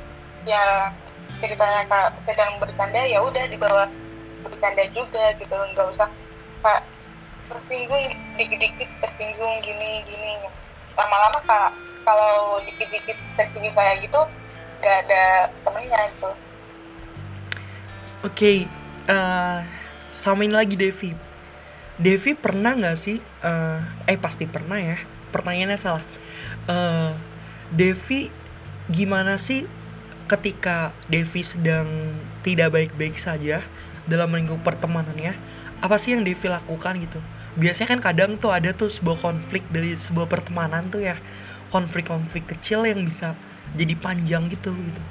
ya 0.49 0.91
ceritanya 1.37 1.85
kak 1.87 2.09
sedang 2.25 2.57
bercanda 2.57 3.05
ya 3.05 3.21
udah 3.21 3.45
dibawa 3.47 3.85
bercanda 4.41 4.83
juga 4.97 5.37
gitu 5.37 5.53
nggak 5.53 5.87
usah 5.93 6.09
kak 6.65 6.81
tersinggung 7.47 8.11
dikit-dikit 8.41 8.89
tersinggung 9.05 9.61
gini 9.61 10.03
gini. 10.09 10.33
Lama-lama 10.97 11.39
kak 11.45 11.71
kalau 12.09 12.59
dikit-dikit 12.65 13.19
tersinggung 13.37 13.77
kayak 13.77 14.01
gitu 14.03 14.21
nggak 14.81 14.97
ada 15.07 15.53
temennya 15.63 16.01
gitu. 16.17 16.31
Oke, 18.25 18.67
eh, 19.07 19.59
samain 20.09 20.51
lagi 20.51 20.75
Devi. 20.75 21.15
Devi 21.97 22.33
pernah 22.37 22.77
nggak 22.77 22.99
sih? 22.99 23.21
Eh, 23.47 23.79
eh 24.11 24.19
pasti 24.19 24.51
pernah 24.51 24.79
ya. 24.83 24.99
Pertanyaannya 25.31 25.79
salah. 25.79 26.05
Eh, 26.67 27.13
Devi 27.71 28.31
gimana 28.91 29.39
sih 29.39 29.67
ketika 30.27 30.91
Devi 31.07 31.43
sedang 31.47 32.19
tidak 32.43 32.75
baik-baik 32.75 33.19
saja 33.19 33.63
dalam 34.11 34.35
lingkup 34.35 34.63
pertemanannya? 34.67 35.39
Apa 35.79 35.99
sih 36.03 36.19
yang 36.19 36.27
Devi 36.27 36.51
lakukan 36.51 36.99
gitu? 36.99 37.23
Biasanya 37.57 37.97
kan 37.97 38.01
kadang 38.03 38.31
tuh 38.37 38.53
ada 38.53 38.75
tuh 38.75 38.91
sebuah 38.91 39.23
konflik 39.23 39.65
dari 39.73 39.97
sebuah 39.97 40.29
pertemanan 40.29 40.91
tuh 40.93 41.01
ya 41.01 41.17
konflik-konflik 41.73 42.47
kecil 42.47 42.85
yang 42.85 43.03
bisa 43.07 43.33
jadi 43.75 43.95
panjang 43.97 44.51
gitu 44.53 44.75
gitu. 44.75 45.03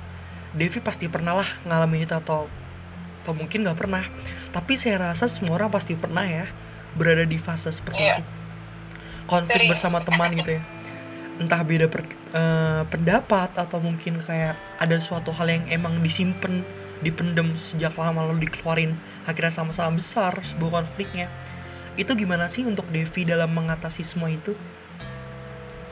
Devi 0.56 0.80
pasti 0.80 1.12
pernah 1.12 1.36
lah 1.36 1.50
ngalamin 1.68 2.08
itu 2.08 2.16
atau 2.16 2.48
atau 3.26 3.34
mungkin 3.34 3.66
nggak 3.66 3.80
pernah 3.82 4.06
tapi 4.54 4.78
saya 4.78 5.12
rasa 5.12 5.26
semua 5.26 5.58
orang 5.58 5.74
pasti 5.74 5.98
pernah 5.98 6.22
ya 6.22 6.46
berada 6.96 7.28
di 7.28 7.36
fase 7.36 7.70
seperti 7.70 8.00
Iya. 8.02 8.20
itu. 8.20 8.24
Konflik 9.26 9.68
Sering. 9.68 9.70
bersama 9.72 9.98
teman 10.02 10.32
gitu 10.34 10.58
ya. 10.58 10.64
Entah 11.36 11.62
beda 11.62 11.92
per- 11.92 12.08
eh, 12.32 12.84
pendapat 12.88 13.52
atau 13.56 13.78
mungkin 13.84 14.24
kayak 14.24 14.56
ada 14.80 14.96
suatu 15.00 15.36
hal 15.36 15.52
yang 15.52 15.64
emang 15.68 16.00
disimpan 16.00 16.64
dipendem 17.04 17.60
sejak 17.60 17.92
lama 18.00 18.24
lalu 18.24 18.48
dikeluarin 18.48 18.96
akhirnya 19.28 19.52
sama-sama 19.52 20.00
besar 20.00 20.32
sebuah 20.40 20.82
konfliknya. 20.84 21.28
Itu 22.00 22.16
gimana 22.16 22.48
sih 22.48 22.64
untuk 22.64 22.88
Devi 22.88 23.28
dalam 23.28 23.52
mengatasi 23.52 24.04
semua 24.04 24.32
itu? 24.32 24.56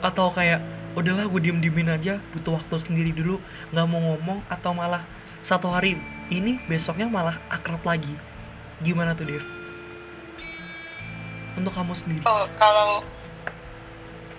Atau 0.03 0.31
kayak 0.31 0.63
udahlah 0.93 1.25
gue 1.27 1.41
diem 1.41 1.59
diemin 1.59 1.89
aja 1.89 2.21
butuh 2.31 2.61
waktu 2.61 2.75
sendiri 2.79 3.11
dulu 3.11 3.41
nggak 3.73 3.87
mau 3.89 3.99
ngomong 4.13 4.45
atau 4.47 4.71
malah 4.77 5.03
satu 5.41 5.73
hari 5.73 5.97
ini 6.29 6.61
besoknya 6.69 7.09
malah 7.09 7.39
akrab 7.49 7.83
lagi. 7.83 8.13
Gimana 8.79 9.15
tuh 9.17 9.27
Dev 9.27 9.62
untuk 11.55 11.71
kamu 11.71 11.93
sendiri? 11.93 12.23
Oh 12.23 12.45
kalau 12.55 13.01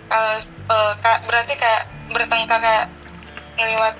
kalau 0.06 0.34
eh, 0.42 0.92
kak 0.98 1.24
berarti 1.24 1.54
kayak 1.54 1.82
bertengkar 2.08 2.58
kayak 2.58 2.86
ngelewat 3.54 3.94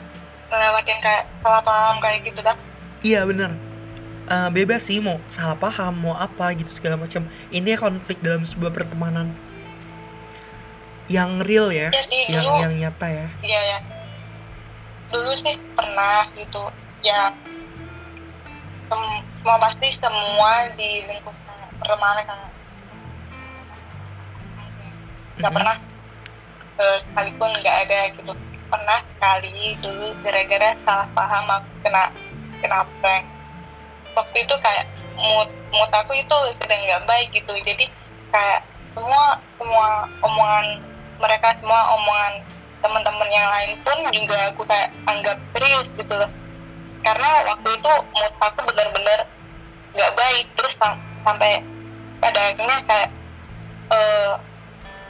ngelewatin 0.49 0.99
kayak 1.01 1.25
salah 1.41 1.63
paham 1.63 1.97
kayak 1.99 2.23
gitu 2.23 2.41
kan 2.41 2.57
iya 3.01 3.25
bener. 3.25 3.53
Eh, 4.25 4.49
bebas 4.51 4.83
sih 4.83 4.99
mau 4.99 5.21
salah 5.29 5.55
paham 5.55 5.93
mau 6.01 6.15
apa 6.15 6.55
gitu 6.55 6.71
segala 6.71 6.97
macam. 6.97 7.25
Ini 7.49 7.77
konflik 7.77 8.19
dalam 8.19 8.43
sebuah 8.43 8.73
pertemanan 8.73 9.37
yang 11.05 11.37
real 11.39 11.69
ya 11.69 11.93
Iya 11.93 12.03
sih, 12.03 12.23
yang 12.27 12.41
dulu. 12.43 12.57
yang 12.59 12.75
nyata 12.81 13.07
ya. 13.07 13.27
iya 13.45 13.61
ya 13.63 13.79
dulu 15.13 15.37
sih 15.37 15.53
pernah 15.77 16.25
gitu 16.33 16.65
ya 17.05 17.29
sem- 18.89 19.23
mau 19.45 19.61
pasti 19.61 19.93
semua 19.93 20.73
di 20.73 21.05
lingkup 21.05 21.37
pertemanan 21.77 22.25
kan 22.25 22.41
nggak 25.39 25.53
pernah 25.53 25.77
eh, 26.79 26.99
sekalipun 27.07 27.51
nggak 27.63 27.77
ada 27.89 28.01
gitu. 28.15 28.33
Pernah 28.71 28.99
sekali 29.07 29.79
dulu 29.79 30.09
gara-gara 30.27 30.75
salah 30.83 31.07
paham 31.15 31.47
aku 31.47 31.71
kena 31.87 32.05
kena 32.59 32.79
prank. 32.99 33.25
Waktu 34.15 34.37
itu 34.47 34.55
kayak 34.63 34.87
mood 35.15 35.51
mood 35.71 35.91
aku 35.91 36.13
itu 36.19 36.37
sedang 36.59 36.81
nggak 36.87 37.05
baik 37.07 37.29
gitu. 37.35 37.55
Jadi 37.63 37.87
kayak 38.35 38.67
semua 38.95 39.39
semua 39.59 40.07
omongan 40.23 40.83
mereka 41.23 41.55
semua 41.63 41.95
omongan 41.95 42.43
teman-teman 42.83 43.31
yang 43.33 43.49
lain 43.49 43.81
pun 43.81 43.97
juga 44.13 44.53
aku 44.53 44.63
kayak 44.67 44.91
anggap 45.07 45.39
serius 45.55 45.89
gitu 45.95 46.15
loh. 46.15 46.31
Karena 47.05 47.47
waktu 47.47 47.69
itu 47.79 47.93
mood 48.17 48.35
aku 48.43 48.61
benar-benar 48.71 49.27
nggak 49.95 50.15
baik. 50.19 50.47
Terus 50.59 50.75
sam- 50.79 51.03
sampai 51.23 51.63
pada 52.19 52.41
akhirnya 52.51 52.79
kayak 52.87 53.11
eh, 53.93 54.33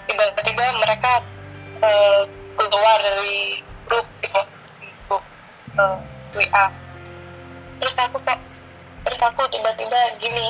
tiba-tiba 0.09 0.65
mereka 0.81 1.13
eh, 1.83 2.23
keluar 2.57 2.99
dari 3.03 3.61
grup 3.89 4.07
gitu 4.23 4.41
grup 5.09 5.23
eh, 5.79 5.97
WA 6.35 6.67
terus 7.83 7.95
aku 7.99 8.19
kayak 8.23 8.41
terus 9.05 9.21
aku 9.21 9.43
tiba-tiba 9.53 10.01
gini 10.23 10.49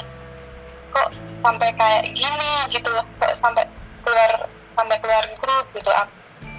kok 0.95 1.11
sampai 1.43 1.69
kayak 1.77 2.05
gini 2.15 2.53
gitu? 2.73 2.95
Kok 3.21 3.33
sampai 3.43 3.67
keluar 4.07 4.33
sampai 4.73 4.97
keluar 5.03 5.25
grup 5.43 5.67
gitu? 5.77 5.91
Aku, 5.93 6.13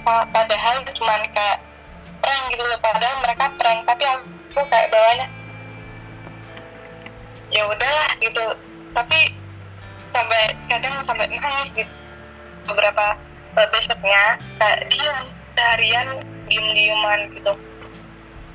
padahal 0.06 0.76
cuman 0.86 1.22
kayak 1.34 1.58
prank 2.22 2.44
gitu 2.54 2.64
loh 2.68 2.80
padahal 2.84 3.16
mereka 3.26 3.46
prank 3.58 3.80
tapi 3.88 4.04
aku 4.06 4.62
kayak 4.70 4.92
bawahnya 4.94 5.28
ya 7.50 7.64
udahlah 7.66 8.12
gitu. 8.22 8.46
Tapi 8.94 9.20
sampai 10.14 10.42
kadang 10.70 10.96
sampai 11.04 11.26
nangis 11.32 11.72
gitu 11.74 11.92
beberapa 12.66 13.06
eh, 13.56 13.68
besoknya 13.72 14.24
kayak 14.60 14.80
diam 14.92 15.18
seharian 15.56 16.08
diem 16.50 16.68
dieman 16.76 17.20
gitu. 17.34 17.54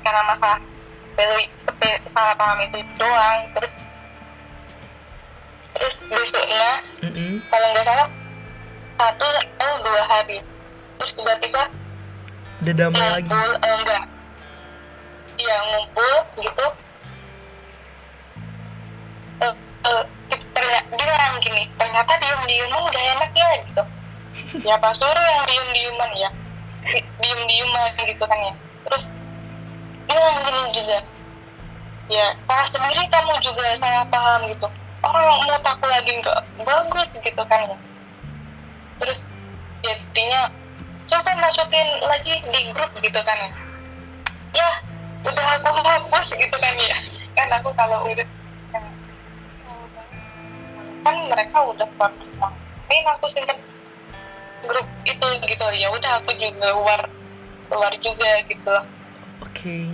Karena 0.05 0.21
masalah 0.29 0.59
salah 2.11 2.35
paham 2.35 2.59
itu 2.65 2.79
doang 2.97 3.39
terus 3.53 3.73
terus 5.71 5.95
besoknya 6.09 6.71
Mm-mm. 7.03 7.31
kalau 7.51 7.67
nggak 7.73 7.85
salah 7.85 8.07
satu 8.97 9.25
atau 9.25 9.71
dua 9.81 10.03
hari. 10.05 10.37
Terus 11.01 11.11
tiba-tiba 11.17 11.63
udah 12.61 12.73
damai 12.77 13.09
lagi. 13.09 13.25
ngumpul 13.25 13.51
eh, 13.57 13.73
enggak. 13.81 14.03
Iya 15.41 15.57
ngumpul 15.65 16.13
gitu. 16.37 16.67
Eh, 19.41 19.53
eh, 19.89 20.03
ternyata 20.53 20.89
bilang 20.93 21.35
gini. 21.41 21.63
Ternyata 21.77 22.11
diem 22.21 22.41
dieman 22.45 22.81
udah 22.85 23.03
enak 23.17 23.31
ya 23.33 23.49
gitu 23.65 23.83
ya 24.63 24.75
pas 24.79 24.95
suruh 24.95 25.25
yang 25.25 25.45
diem 25.47 25.67
dieman 25.75 26.11
ya. 26.17 26.29
Di- 26.85 27.07
diem 27.21 27.41
dieman 27.47 27.91
gitu 28.07 28.23
kan 28.25 28.39
ya. 28.39 28.53
Terus 28.87 29.03
bilang 30.07 30.37
gini 30.43 30.61
juga. 30.75 30.99
Ya 32.11 32.25
salah 32.43 32.67
sendiri 32.73 33.03
kamu 33.07 33.33
juga 33.39 33.63
salah 33.79 34.03
paham 34.11 34.51
gitu. 34.51 34.67
Orang 35.01 35.23
mau 35.47 35.57
aku 35.57 35.85
lagi 35.87 36.11
nggak 36.19 36.39
bagus 36.61 37.09
gitu 37.23 37.43
kan 37.47 37.61
ya. 37.65 37.77
Terus 39.01 39.19
jadinya 39.81 40.41
coba 41.11 41.31
masukin 41.39 41.87
lagi 42.05 42.33
di 42.43 42.59
grup 42.75 42.91
gitu 42.99 43.19
kan 43.23 43.37
ya. 43.39 43.51
Ya 44.51 44.69
udah 45.23 45.47
aku 45.59 45.69
hapus 45.81 46.27
gitu 46.35 46.55
kan 46.59 46.75
ya. 46.75 46.97
Kan 47.35 47.47
aku 47.55 47.71
kalau 47.73 48.05
udah 48.07 48.27
kan 51.01 51.15
mereka 51.27 51.57
udah 51.65 51.87
ngapain 51.97 53.05
aku 53.09 53.25
singkat 53.25 53.57
grup 54.65 54.87
itu 55.05 55.27
gitu. 55.47 55.65
Ya 55.77 55.87
udah 55.91 56.11
aku 56.21 56.31
juga 56.37 56.71
keluar 56.71 57.01
keluar 57.71 57.93
juga 58.03 58.31
gitu 58.51 58.67
loh 58.67 58.85
Oke. 59.41 59.89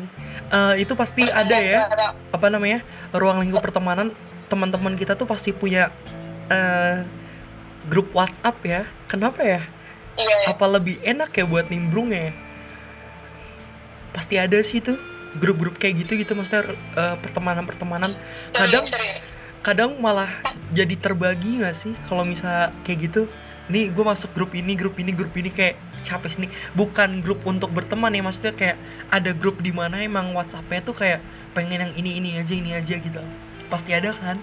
Eh, 0.48 0.74
itu 0.80 0.94
pasti 0.96 1.24
ada 1.28 1.58
ya. 1.60 1.88
apa 2.32 2.48
namanya? 2.48 2.84
Ruang 3.16 3.44
lingkup 3.44 3.64
pertemanan. 3.64 4.12
Teman-teman 4.48 4.96
kita 4.96 5.16
tuh 5.16 5.28
pasti 5.28 5.52
punya 5.52 5.92
eh, 6.48 7.04
grup 7.88 8.12
WhatsApp 8.16 8.56
ya. 8.64 8.82
Kenapa 9.08 9.44
ya? 9.44 9.64
Iya 10.18 10.36
ya. 10.44 10.48
apa 10.58 10.66
lebih 10.66 10.98
enak 11.04 11.30
ya 11.36 11.46
buat 11.46 11.68
nimbrung 11.68 12.10
ya? 12.10 12.34
Pasti 14.16 14.40
ada 14.40 14.58
sih 14.64 14.82
tuh 14.82 14.98
grup-grup 15.38 15.78
kayak 15.78 16.08
gitu 16.08 16.16
gitu 16.16 16.32
maksudnya 16.36 16.76
eh, 16.96 17.16
pertemanan-pertemanan. 17.20 18.16
Kadang 18.56 18.88
sering. 18.88 19.20
kadang 19.66 19.92
malah 20.00 20.32
jadi 20.72 20.96
terbagi 20.96 21.60
nggak 21.60 21.76
sih 21.76 21.92
kalau 22.08 22.24
misalnya 22.24 22.72
kayak 22.88 23.12
gitu 23.12 23.28
nih 23.68 23.92
gue 23.92 24.04
masuk 24.04 24.32
grup 24.32 24.56
ini 24.56 24.74
grup 24.80 24.96
ini 24.96 25.12
grup 25.12 25.36
ini 25.36 25.52
kayak 25.52 25.76
capek 26.04 26.48
nih. 26.48 26.50
Bukan 26.74 27.20
grup 27.20 27.44
untuk 27.44 27.72
berteman 27.72 28.12
ya 28.16 28.24
maksudnya 28.24 28.54
kayak 28.56 28.78
ada 29.12 29.32
grup 29.36 29.60
di 29.60 29.76
mana 29.76 30.00
emang 30.00 30.32
WhatsAppnya 30.32 30.82
tuh 30.84 30.96
kayak 30.96 31.20
pengen 31.52 31.84
yang 31.84 31.94
ini 31.96 32.20
ini 32.20 32.30
aja 32.40 32.54
ini 32.56 32.72
aja 32.76 32.96
gitu. 32.96 33.20
Pasti 33.68 33.92
ada 33.92 34.16
kan? 34.16 34.40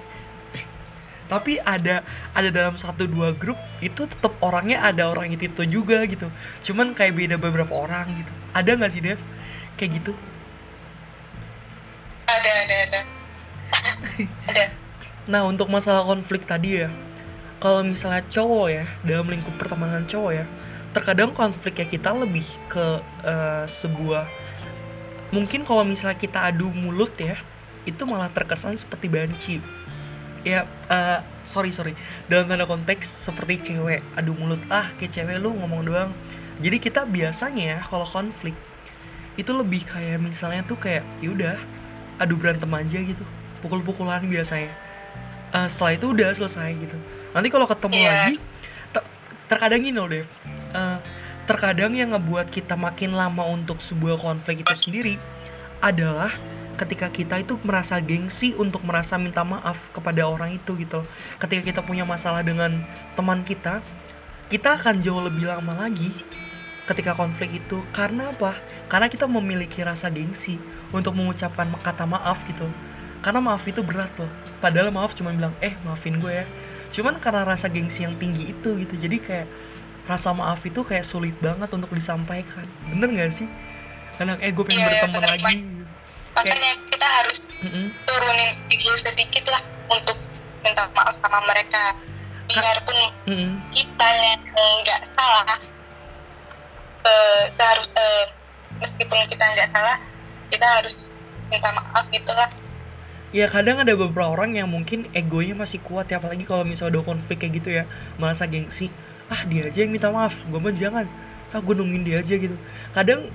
Tapi 1.25 1.57
ada 1.65 2.05
ada 2.37 2.49
dalam 2.53 2.77
satu 2.77 3.09
dua 3.09 3.33
grup 3.33 3.57
itu 3.81 4.05
tetap 4.05 4.37
orangnya 4.45 4.85
ada 4.85 5.09
orang 5.09 5.33
itu 5.33 5.49
itu 5.49 5.65
juga 5.81 6.05
gitu. 6.05 6.29
Cuman 6.61 6.93
kayak 6.93 7.17
beda 7.17 7.37
beberapa 7.41 7.73
orang 7.73 8.13
gitu. 8.21 8.33
Ada 8.53 8.77
nggak 8.77 8.93
sih 8.93 9.01
Dev? 9.01 9.21
Kayak 9.81 9.91
gitu. 10.05 10.13
Ada 12.29 12.51
ada 12.69 12.77
ada. 12.89 13.01
Ada. 14.47 14.71
Nah 15.27 15.43
untuk 15.49 15.67
masalah 15.67 16.07
konflik 16.07 16.47
tadi 16.47 16.85
ya 16.85 16.89
Kalau 17.65 17.81
misalnya 17.81 18.21
cowok 18.29 18.67
ya 18.69 18.85
Dalam 19.01 19.25
lingkup 19.33 19.57
pertemanan 19.57 20.05
cowok 20.05 20.33
ya 20.37 20.45
Terkadang 20.93 21.33
konfliknya 21.33 21.89
kita 21.89 22.13
lebih 22.13 22.45
ke 22.69 23.01
eh, 23.25 23.65
sebuah 23.65 24.29
Mungkin 25.33 25.65
kalau 25.65 25.81
misalnya 25.89 26.21
kita 26.21 26.45
adu 26.45 26.69
mulut 26.69 27.17
ya 27.17 27.41
Itu 27.89 28.05
malah 28.05 28.29
terkesan 28.29 28.77
seperti 28.77 29.09
banci. 29.09 29.65
Ya 30.45 30.69
eh, 30.93 31.25
sorry 31.49 31.73
sorry. 31.73 31.97
Dalam 32.29 32.53
tanda 32.53 32.69
konteks 32.69 33.33
seperti 33.33 33.73
cewek 33.73 34.05
Adu 34.13 34.37
mulut 34.37 34.61
ah 34.69 34.93
kayak 35.01 35.17
cewek 35.17 35.41
lu 35.41 35.57
ngomong 35.57 35.89
doang. 35.89 36.13
Jadi 36.61 36.77
kita 36.77 37.09
biasanya 37.09 37.65
ya 37.65 37.81
kalau 37.89 38.05
konflik 38.05 38.53
Itu 39.41 39.57
lebih 39.57 39.89
kayak 39.89 40.21
misalnya 40.21 40.69
tuh 40.69 40.77
kayak 40.77 41.03
yaudah 41.25 41.57
Adu 42.21 42.37
berantem 42.37 42.69
aja 42.69 42.99
gitu. 43.01 43.25
Pukul-pukulan 43.65 44.21
biasanya. 44.29 44.69
Eh, 45.57 45.67
setelah 45.73 45.97
itu 45.97 46.13
udah 46.13 46.29
selesai 46.37 46.77
gitu 46.77 47.14
nanti 47.35 47.49
kalau 47.51 47.67
ketemu 47.67 47.99
Iya. 47.99 48.09
lagi 48.09 48.35
ter- 48.91 49.09
terkadang 49.51 49.81
gini 49.83 49.99
loh 49.99 50.09
Dev. 50.09 50.29
Eh, 50.73 50.99
terkadang 51.45 51.93
yang 51.93 52.15
ngebuat 52.17 52.49
kita 52.49 52.79
makin 52.79 53.13
lama 53.13 53.45
untuk 53.45 53.83
sebuah 53.83 54.17
konflik 54.17 54.65
itu 54.65 54.75
sendiri 54.79 55.21
adalah 55.83 56.33
ketika 56.75 57.07
kita 57.07 57.39
itu 57.39 57.55
merasa 57.63 58.01
gengsi 58.01 58.57
untuk 58.57 58.83
merasa 58.83 59.15
minta 59.15 59.45
maaf 59.45 59.93
kepada 59.95 60.27
orang 60.27 60.57
itu 60.57 60.75
gitu 60.75 61.05
loh. 61.05 61.09
ketika 61.39 61.63
kita 61.63 61.81
punya 61.85 62.03
masalah 62.03 62.43
dengan 62.43 62.83
teman 63.15 63.47
kita 63.47 63.79
kita 64.51 64.75
akan 64.81 64.99
jauh 64.99 65.23
lebih 65.23 65.47
lama 65.47 65.87
lagi 65.87 66.11
ketika 66.85 67.17
konflik 67.17 67.65
itu. 67.65 67.81
Karena 67.97 68.29
apa? 68.29 68.57
Karena 68.93 69.09
kita 69.09 69.25
memiliki 69.25 69.81
rasa 69.81 70.13
gengsi 70.13 70.61
untuk 70.93 71.17
mengucapkan 71.17 71.69
kata 71.81 72.05
maaf 72.05 72.45
gitu 72.45 72.69
karena 73.25 73.41
maaf 73.41 73.65
itu 73.65 73.81
berat 73.81 74.13
loh. 74.21 74.29
Padahal 74.61 74.93
maaf 74.93 75.17
cuma 75.17 75.33
bilang 75.33 75.57
eh 75.65 75.73
maafin 75.81 76.21
gue 76.21 76.45
ya 76.45 76.47
cuman 76.95 77.19
karena 77.19 77.43
rasa 77.43 77.67
gengsi 77.67 78.07
yang 78.07 78.15
tinggi 78.15 78.55
itu 78.55 78.79
gitu 78.79 78.95
jadi 78.95 79.19
kayak 79.19 79.47
rasa 80.05 80.31
maaf 80.37 80.61
itu 80.63 80.85
kayak 80.85 81.03
sulit 81.03 81.33
banget 81.41 81.69
untuk 81.73 81.89
disampaikan. 81.91 82.69
Bener 82.93 83.09
nggak 83.09 83.33
sih? 83.33 83.49
Kadang 84.21 84.37
eh 84.39 84.53
gue 84.53 84.65
pengen 84.65 84.85
Iya, 84.85 84.89
berteman 84.93 85.17
bener, 85.17 85.31
lagi. 85.33 85.57
Makanya 86.37 86.71
kita 86.93 87.07
harus 87.09 87.39
Mm-mm. 87.65 87.87
turunin 88.05 88.51
dulu 88.69 88.97
sedikit 89.01 89.45
lah 89.49 89.63
untuk 89.89 90.17
minta 90.61 90.85
maaf 90.93 91.17
sama 91.25 91.41
mereka. 91.49 91.97
Biarpun 92.53 92.99
Mm-mm. 93.25 93.51
kitanya 93.73 94.33
nggak 94.85 95.01
salah 95.17 95.57
eh, 97.05 97.43
seharus 97.57 97.89
eh, 97.97 98.25
meskipun 98.85 99.19
kita 99.33 99.45
nggak 99.57 99.73
salah 99.73 99.97
kita 100.53 100.67
harus 100.69 101.09
minta 101.49 101.73
maaf 101.73 102.05
gitu 102.13 102.29
lah 102.37 102.49
Ya 103.35 103.51
kadang 103.51 103.83
ada 103.83 103.99
beberapa 103.99 104.31
orang 104.31 104.55
yang 104.55 104.71
mungkin 104.71 105.11
egonya 105.11 105.59
masih 105.59 105.83
kuat 105.83 106.07
ya 106.07 106.23
apalagi 106.23 106.47
kalau 106.47 106.63
misalnya 106.63 107.03
udah 107.03 107.19
konflik 107.19 107.43
kayak 107.43 107.53
gitu 107.59 107.69
ya 107.75 107.85
merasa 108.15 108.47
gengsi. 108.47 108.95
Ah 109.27 109.43
dia 109.43 109.67
aja 109.67 109.83
yang 109.83 109.91
minta 109.91 110.07
maaf 110.15 110.39
gue 110.47 110.61
mah 110.63 110.71
jangan. 110.71 111.11
Ah 111.51 111.59
gue 111.59 111.75
nungguin 111.75 112.07
dia 112.07 112.23
aja 112.23 112.35
gitu. 112.39 112.55
Kadang 112.95 113.27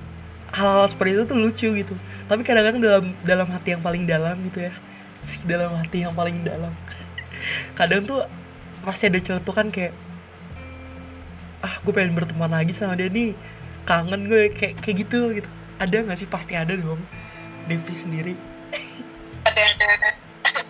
hal-hal 0.56 0.88
seperti 0.88 1.20
itu 1.20 1.24
tuh 1.28 1.38
lucu 1.38 1.68
gitu. 1.84 1.96
Tapi 2.32 2.42
kadang-kadang 2.48 2.80
dalam 2.80 3.06
dalam 3.28 3.48
hati 3.52 3.76
yang 3.76 3.84
paling 3.84 4.08
dalam 4.08 4.40
gitu 4.48 4.72
ya 4.72 4.74
si 5.20 5.44
dalam 5.44 5.76
hati 5.76 6.08
yang 6.08 6.16
paling 6.16 6.48
dalam 6.48 6.72
kadang 7.80 8.08
tuh 8.08 8.24
pasti 8.88 9.12
ada 9.12 9.20
celetukan 9.20 9.68
kayak 9.68 9.92
ah 11.60 11.76
gue 11.84 11.92
pengen 11.92 12.16
berteman 12.16 12.48
lagi 12.48 12.72
sama 12.72 12.96
dia 12.96 13.12
nih 13.12 13.36
kangen 13.84 14.32
gue 14.32 14.48
kayak 14.56 14.80
kayak 14.80 14.96
gitu 15.04 15.36
gitu. 15.36 15.50
Ada 15.80 16.08
nggak 16.08 16.18
sih? 16.20 16.28
Pasti 16.28 16.56
ada 16.56 16.72
dong 16.72 17.04
Devi 17.68 17.96
sendiri 17.96 18.34
ada 19.64 19.86
ada 19.86 20.10
ada 20.48 20.62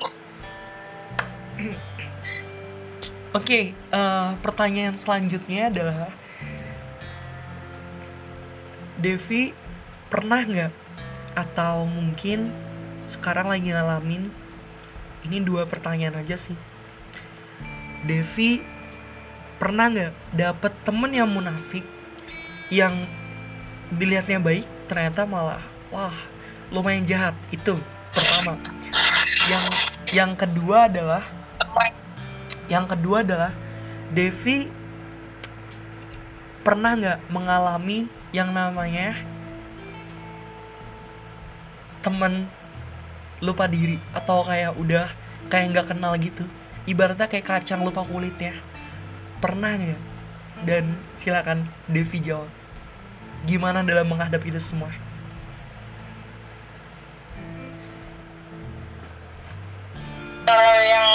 Oke, 3.29 3.77
eh, 3.77 4.29
pertanyaan 4.41 4.97
selanjutnya 4.97 5.69
adalah 5.69 6.09
Devi 8.97 9.53
pernah 10.09 10.41
nggak 10.41 10.73
atau 11.37 11.85
mungkin 11.85 12.49
sekarang 13.05 13.53
lagi 13.53 13.69
ngalamin 13.69 14.25
ini 15.29 15.37
dua 15.45 15.69
pertanyaan 15.69 16.25
aja 16.25 16.41
sih. 16.41 16.57
Devi 18.01 18.65
pernah 19.61 19.93
nggak 19.93 20.13
dapet 20.33 20.73
temen 20.81 21.11
yang 21.13 21.29
munafik 21.29 21.85
yang 22.73 23.05
dilihatnya 23.93 24.41
baik 24.41 24.65
ternyata 24.89 25.29
malah 25.29 25.61
wah 25.93 26.13
lumayan 26.73 27.05
jahat 27.05 27.37
itu 27.53 27.77
pertama. 28.09 28.78
Yang 29.49 29.65
yang 30.13 30.31
kedua 30.37 30.85
adalah 30.85 31.25
yang 32.69 32.85
kedua 32.85 33.25
adalah 33.25 33.49
Devi 34.13 34.69
pernah 36.61 36.93
nggak 36.93 37.19
mengalami 37.33 38.05
yang 38.29 38.53
namanya 38.53 39.17
temen 42.05 42.45
lupa 43.41 43.65
diri 43.65 43.97
atau 44.13 44.45
kayak 44.45 44.77
udah 44.77 45.09
kayak 45.49 45.65
nggak 45.73 45.87
kenal 45.97 46.13
gitu? 46.21 46.45
Ibaratnya 46.85 47.25
kayak 47.25 47.49
kacang 47.49 47.81
lupa 47.81 48.05
kulitnya. 48.05 48.53
Pernah 49.41 49.81
nggak? 49.81 50.01
Dan 50.61 50.93
silakan 51.17 51.65
Devi 51.89 52.21
jawab. 52.21 52.53
Gimana 53.49 53.81
dalam 53.81 54.05
menghadapi 54.05 54.53
itu 54.53 54.61
semua 54.61 55.08
kalau 60.49 60.77
yang 60.81 61.09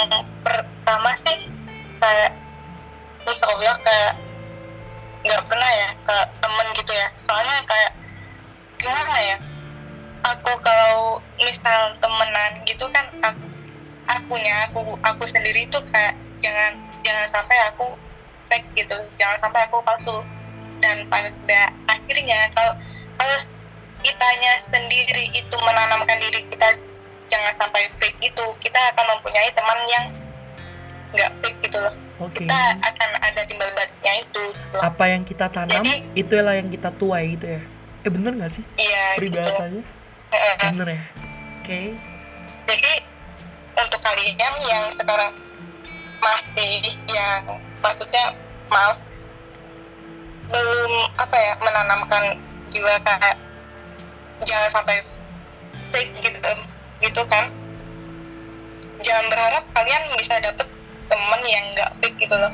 pertama 0.47 1.11
sih 1.27 1.51
kayak 1.99 2.31
terus 3.27 3.39
aku 3.43 3.59
bilang 3.59 3.75
kayak 3.83 4.15
nggak 5.27 5.43
pernah 5.51 5.71
ya 5.75 5.89
ke 6.07 6.17
temen 6.39 6.67
gitu 6.79 6.91
ya. 6.95 7.07
Soalnya 7.27 7.57
kayak 7.67 7.91
gimana 8.79 9.15
ya 9.19 9.37
aku 10.23 10.51
kalau 10.63 11.19
misal 11.43 11.99
temenan 11.99 12.51
gitu 12.63 12.87
kan 12.95 13.11
aku 13.19 13.45
akunya 14.07 14.71
aku 14.71 14.95
aku 15.03 15.23
sendiri 15.27 15.67
tuh 15.67 15.83
kayak 15.91 16.15
jangan 16.39 16.79
jangan 17.03 17.27
sampai 17.35 17.57
aku 17.75 17.91
fake 18.47 18.69
gitu 18.79 18.95
jangan 19.19 19.37
sampai 19.43 19.67
aku 19.67 19.83
palsu. 19.83 20.23
Dan 20.79 21.11
pada 21.11 21.75
akhirnya 21.91 22.47
kalau 22.55 22.71
kalau 23.19 23.37
kitanya 23.99 24.63
sendiri 24.71 25.27
itu 25.35 25.55
menanamkan 25.59 26.23
diri 26.23 26.39
kita 26.47 26.79
jangan 27.29 27.53
sampai 27.57 27.89
fake 27.97 28.19
itu 28.21 28.45
kita 28.61 28.79
akan 28.93 29.05
mempunyai 29.17 29.49
teman 29.53 29.79
yang 29.89 30.05
nggak 31.15 31.31
fake 31.41 31.59
gitu 31.65 31.77
loh. 31.79 31.93
Oke. 32.21 32.47
Kita 32.47 32.59
akan 32.79 33.09
ada 33.19 33.41
timbal 33.43 33.69
baliknya 33.75 34.13
itu 34.23 34.43
gitu. 34.55 34.77
apa 34.79 35.03
yang 35.11 35.23
kita 35.27 35.45
tanam 35.51 35.83
Jadi- 35.83 36.03
itulah 36.15 36.55
yang 36.55 36.69
kita 36.71 36.89
tuai 36.95 37.35
gitu 37.35 37.59
ya. 37.59 37.61
Eh 38.05 38.11
bener 38.11 38.31
nggak 38.37 38.51
sih? 38.51 38.63
Iya 38.79 39.03
gitu. 39.15 39.17
peribahasanya? 39.19 39.83
Heeh. 40.31 40.53
bener 40.71 40.87
ya? 40.87 41.01
Oke. 41.59 41.81
Jadi 42.65 42.93
untuk 43.75 43.99
kalian 43.99 44.53
yang 44.65 44.85
sekarang 44.95 45.31
masih 46.23 46.73
yang 47.11 47.43
maksudnya 47.83 48.33
maaf 48.71 48.97
belum 50.49 50.93
apa 51.17 51.37
ya 51.37 51.53
menanamkan 51.57 52.23
jiwa 52.69 52.97
kayak 53.01 53.37
jangan 54.45 54.69
sampai 54.71 55.01
fake 55.89 56.13
gitu 56.21 56.39
gitu 57.05 57.21
kan 57.25 57.53
jangan 58.99 59.25
berharap 59.27 59.63
kalian 59.71 60.03
bisa 60.15 60.39
dapet 60.39 60.65
temen 61.05 61.41
yang 61.45 61.65
nggak 61.71 61.91
fake 61.99 62.17
gitu 62.19 62.33
loh 62.33 62.49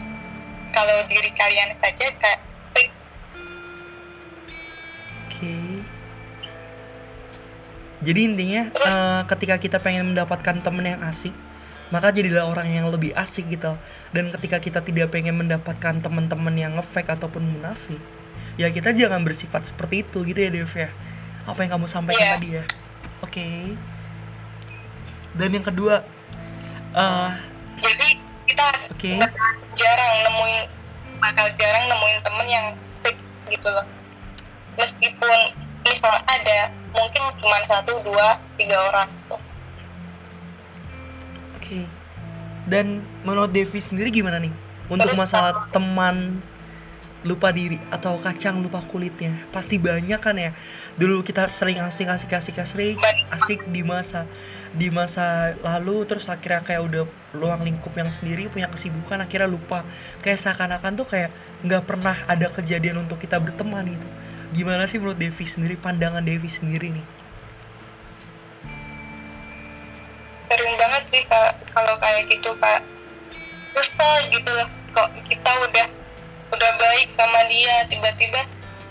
kalau 0.71 0.97
diri 1.07 1.31
kalian 1.31 1.71
saja 1.77 2.05
kayak 2.13 2.41
fake 2.71 2.93
Oke. 5.23 5.55
Jadi 8.01 8.19
intinya 8.23 8.61
Terus? 8.69 8.87
eh, 8.87 9.21
ketika 9.27 9.55
kita 9.57 9.77
pengen 9.77 10.13
mendapatkan 10.13 10.57
temen 10.57 10.85
yang 10.85 11.01
asik, 11.01 11.33
maka 11.89 12.09
jadilah 12.09 12.45
orang 12.45 12.69
yang 12.69 12.89
lebih 12.89 13.13
asik 13.13 13.45
gitu. 13.47 13.77
Dan 14.09 14.29
ketika 14.29 14.57
kita 14.57 14.81
tidak 14.81 15.09
pengen 15.09 15.37
mendapatkan 15.37 15.97
teman-teman 15.97 16.53
yang 16.53 16.73
ngefake 16.75 17.09
ataupun 17.09 17.41
munafik, 17.41 18.01
ya 18.53 18.69
kita 18.69 18.89
jangan 18.91 19.21
bersifat 19.21 19.65
seperti 19.65 20.01
itu 20.01 20.25
gitu 20.25 20.39
ya 20.39 20.49
Dev 20.49 20.69
ya. 20.69 20.89
Apa 21.45 21.61
yang 21.61 21.77
kamu 21.77 21.87
sampaikan 21.87 22.21
Iya. 22.21 22.33
tadi 22.37 22.49
ya. 22.51 22.63
Oke. 23.21 23.47
Dan 25.37 25.49
yang 25.55 25.65
kedua, 25.65 26.03
eh 26.95 27.29
jadi 27.81 28.07
kita 28.45 28.67
bakal 29.17 29.51
jarang 29.79 30.13
nemuin 30.27 30.59
bakal 31.23 31.47
jarang 31.55 31.85
nemuin 31.87 32.17
temen 32.21 32.47
yang 32.49 32.65
fake 33.01 33.21
gitu 33.49 33.67
loh. 33.71 33.85
Meskipun 34.75 35.37
misal 35.81 36.13
ada 36.29 36.69
mungkin 36.93 37.21
cuma 37.41 37.57
satu 37.65 38.03
dua 38.05 38.37
tiga 38.59 38.77
orang 38.91 39.09
tuh. 39.25 39.41
Oke. 41.57 41.87
Dan 42.69 43.01
menurut 43.25 43.49
Devi 43.49 43.79
sendiri 43.81 44.13
gimana 44.13 44.37
nih? 44.37 44.53
Untuk 44.91 45.15
Terus 45.15 45.21
masalah 45.23 45.71
teman 45.71 46.43
lupa 47.21 47.53
diri 47.53 47.77
atau 47.93 48.17
kacang 48.17 48.57
lupa 48.61 48.81
kulitnya? 48.81 49.45
Pasti 49.53 49.77
banyak 49.77 50.17
kan 50.17 50.35
ya. 50.37 50.51
Dulu 50.97 51.21
kita 51.21 51.45
sering 51.47 51.77
asik 51.77 52.09
asik 52.09 52.33
asik 52.33 52.57
asik 52.57 52.97
asik 53.29 53.59
di 53.69 53.85
masa 53.85 54.25
di 54.71 54.87
masa 54.87 55.53
lalu 55.59 56.07
terus 56.07 56.31
akhirnya 56.31 56.63
kayak 56.63 56.81
udah 56.81 57.03
luang 57.35 57.61
lingkup 57.61 57.91
yang 57.93 58.09
sendiri 58.09 58.47
punya 58.49 58.71
kesibukan 58.71 59.21
akhirnya 59.21 59.49
lupa. 59.49 59.85
Kayak 60.25 60.41
seakan-akan 60.41 60.97
tuh 60.97 61.07
kayak 61.07 61.29
nggak 61.61 61.83
pernah 61.85 62.17
ada 62.25 62.49
kejadian 62.49 63.05
untuk 63.05 63.21
kita 63.21 63.37
berteman 63.37 63.85
gitu. 63.85 64.07
Gimana 64.51 64.89
sih 64.89 64.97
menurut 64.99 65.15
Devi 65.15 65.45
sendiri 65.47 65.77
pandangan 65.77 66.25
Devi 66.25 66.49
sendiri 66.49 66.91
nih? 66.91 67.07
Sering 70.51 70.75
banget 70.75 71.03
sih 71.07 71.23
kalau 71.71 71.95
kayak 72.01 72.27
gitu 72.27 72.51
kak. 72.59 72.83
Susah 73.71 74.27
gitu 74.27 74.51
loh. 74.51 74.67
Kok 74.91 75.07
kita 75.31 75.51
udah 75.63 75.87
udah 76.51 76.71
baik 76.77 77.15
sama 77.15 77.39
dia. 77.47 77.87
Tiba-tiba 77.87 78.41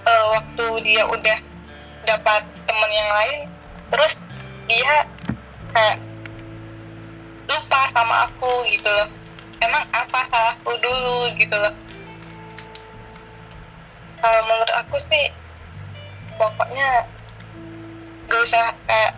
eh, 0.08 0.24
waktu 0.34 0.66
dia 0.84 1.04
udah 1.06 1.38
dapat 2.08 2.42
temen 2.64 2.90
yang 2.90 3.10
lain 3.12 3.38
terus 3.90 4.16
dia 4.70 5.04
kayak 5.74 5.98
lupa 7.50 7.80
sama 7.92 8.30
aku 8.30 8.64
gitu 8.70 8.88
loh. 8.88 9.08
Emang 9.60 9.84
apa 9.92 10.24
salahku 10.30 10.72
dulu 10.80 11.28
gitu 11.36 11.52
loh. 11.52 11.74
Kalau 14.20 14.40
menurut 14.46 14.72
aku 14.76 14.96
sih 15.10 15.32
pokoknya 16.36 17.04
gak 18.30 18.40
usah 18.46 18.72
kayak 18.86 19.12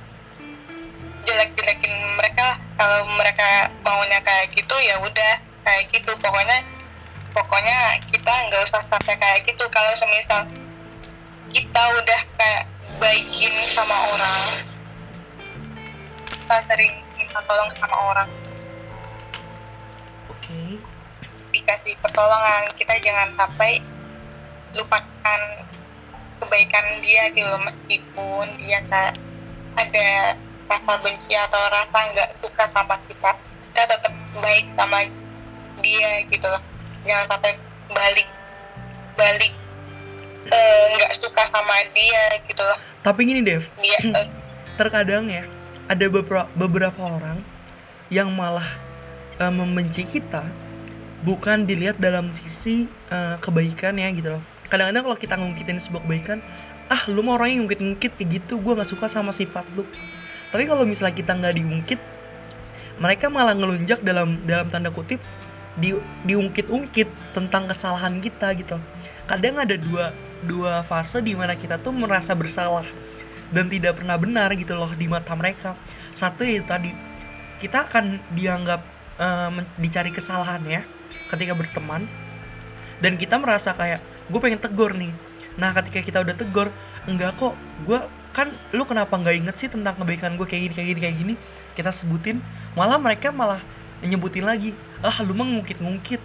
jelek-jelekin 1.22 1.94
mereka 2.18 2.58
kalau 2.74 3.06
mereka 3.14 3.70
maunya 3.86 4.18
kayak 4.24 4.50
gitu 4.56 4.74
ya 4.82 4.98
udah 4.98 5.34
kayak 5.62 5.86
gitu. 5.92 6.10
Pokoknya 6.18 6.64
pokoknya 7.32 7.98
kita 8.12 8.32
nggak 8.48 8.62
usah 8.68 8.84
sampai 8.86 9.16
kayak 9.16 9.44
gitu. 9.48 9.64
Kalau 9.72 9.92
semisal 9.96 10.46
kita 11.52 11.82
udah 12.00 12.20
kayak 12.38 12.64
baikin 13.00 13.52
sama 13.68 13.96
orang 14.12 14.72
kita 16.52 16.68
sering 16.68 16.94
minta 17.16 17.40
tolong 17.48 17.70
sama 17.80 17.96
orang. 18.12 18.28
Oke. 20.28 20.76
Dikasih 21.48 21.96
pertolongan. 22.04 22.68
Kita 22.76 22.92
jangan 23.00 23.32
sampai 23.32 23.80
lupakan 24.76 25.40
kebaikan 26.44 27.00
dia 27.00 27.30
gitu 27.32 27.54
meskipun 27.62 28.46
dia 28.60 28.84
kayak 28.90 29.14
ada 29.78 30.36
rasa 30.68 30.92
benci 31.00 31.32
atau 31.32 31.62
rasa 31.72 31.98
nggak 32.12 32.30
suka 32.40 32.64
sama 32.68 33.00
kita 33.08 33.32
kita 33.72 33.82
tetap 33.88 34.12
baik 34.40 34.66
sama 34.76 35.08
dia 35.80 36.24
gitu 36.28 36.48
loh 36.48 36.60
jangan 37.06 37.26
sampai 37.28 37.52
balik 37.92 38.28
balik 39.18 39.52
eh, 40.48 40.84
nggak 40.98 41.12
suka 41.20 41.42
sama 41.52 41.84
dia 41.92 42.24
gitu 42.48 42.62
loh. 42.62 42.78
Tapi 43.02 43.20
gini 43.26 43.40
Dev. 43.44 43.68
Dia 43.78 43.98
eh, 44.18 44.28
terkadang 44.78 45.28
ya 45.28 45.44
ada 45.86 46.06
beberapa 46.08 46.48
beberapa 46.56 47.00
orang 47.04 47.42
yang 48.08 48.32
malah 48.32 48.66
eh, 49.38 49.52
membenci 49.52 50.06
kita 50.08 50.46
bukan 51.22 51.68
dilihat 51.68 51.98
dalam 52.02 52.32
sisi 52.34 52.88
eh, 53.10 53.36
kebaikan 53.38 53.98
ya 53.98 54.08
gitu 54.14 54.38
loh. 54.38 54.42
Kadang-kadang 54.72 55.04
kalau 55.04 55.18
kita 55.20 55.34
ngungkitin 55.36 55.78
sebuah 55.78 56.02
kebaikan 56.08 56.40
ah 56.92 57.08
lu 57.08 57.24
mau 57.24 57.40
orangnya 57.40 57.64
ngungkit-ngungkit 57.64 58.20
kayak 58.20 58.28
gitu 58.42 58.60
gue 58.60 58.72
nggak 58.76 58.88
suka 58.88 59.06
sama 59.08 59.32
sifat 59.32 59.64
lu. 59.76 59.84
Tapi 60.52 60.68
kalau 60.68 60.84
misalnya 60.84 61.16
kita 61.16 61.32
nggak 61.32 61.54
diungkit 61.56 62.00
mereka 63.00 63.32
malah 63.32 63.56
ngelunjak 63.56 64.04
dalam 64.04 64.44
dalam 64.44 64.68
tanda 64.68 64.92
kutip 64.92 65.18
di 65.78 65.96
diungkit-ungkit 66.28 67.32
tentang 67.32 67.68
kesalahan 67.68 68.20
kita 68.20 68.52
gitu. 68.58 68.76
Kadang 69.24 69.62
ada 69.62 69.76
dua 69.78 70.12
dua 70.42 70.82
fase 70.82 71.22
di 71.22 71.32
mana 71.32 71.54
kita 71.54 71.78
tuh 71.78 71.94
merasa 71.94 72.34
bersalah 72.34 72.84
dan 73.54 73.70
tidak 73.70 74.00
pernah 74.00 74.18
benar 74.18 74.52
gitu 74.52 74.74
loh 74.76 74.92
di 74.92 75.06
mata 75.08 75.32
mereka. 75.32 75.78
Satu 76.12 76.44
itu 76.44 76.64
tadi 76.66 76.92
kita 77.62 77.88
akan 77.88 78.20
dianggap 78.34 78.80
men- 79.54 79.70
dicari 79.78 80.10
kesalahan 80.12 80.60
ya 80.66 80.82
ketika 81.32 81.56
berteman. 81.56 82.04
Dan 83.02 83.18
kita 83.18 83.34
merasa 83.34 83.74
kayak 83.74 83.98
gue 84.30 84.38
pengen 84.38 84.62
tegur 84.62 84.94
nih. 84.94 85.10
Nah 85.58 85.74
ketika 85.74 86.00
kita 86.04 86.18
udah 86.22 86.36
tegur 86.38 86.70
enggak 87.08 87.34
kok 87.34 87.58
gue 87.82 87.98
kan 88.32 88.48
lu 88.72 88.88
kenapa 88.88 89.12
nggak 89.18 89.36
inget 89.44 89.56
sih 89.60 89.68
tentang 89.68 89.92
kebaikan 89.98 90.40
gue 90.40 90.46
kayak 90.48 90.70
gini 90.70 90.74
kayak 90.74 90.88
gini 90.88 91.00
kayak 91.00 91.16
gini? 91.18 91.34
Kita 91.74 91.90
sebutin 91.90 92.38
malah 92.78 92.96
mereka 92.96 93.34
malah 93.34 93.60
nyebutin 94.02 94.44
lagi 94.44 94.74
ah 95.02 95.14
lu 95.22 95.32
mah 95.34 95.46
ngungkit-ngungkit. 95.46 96.20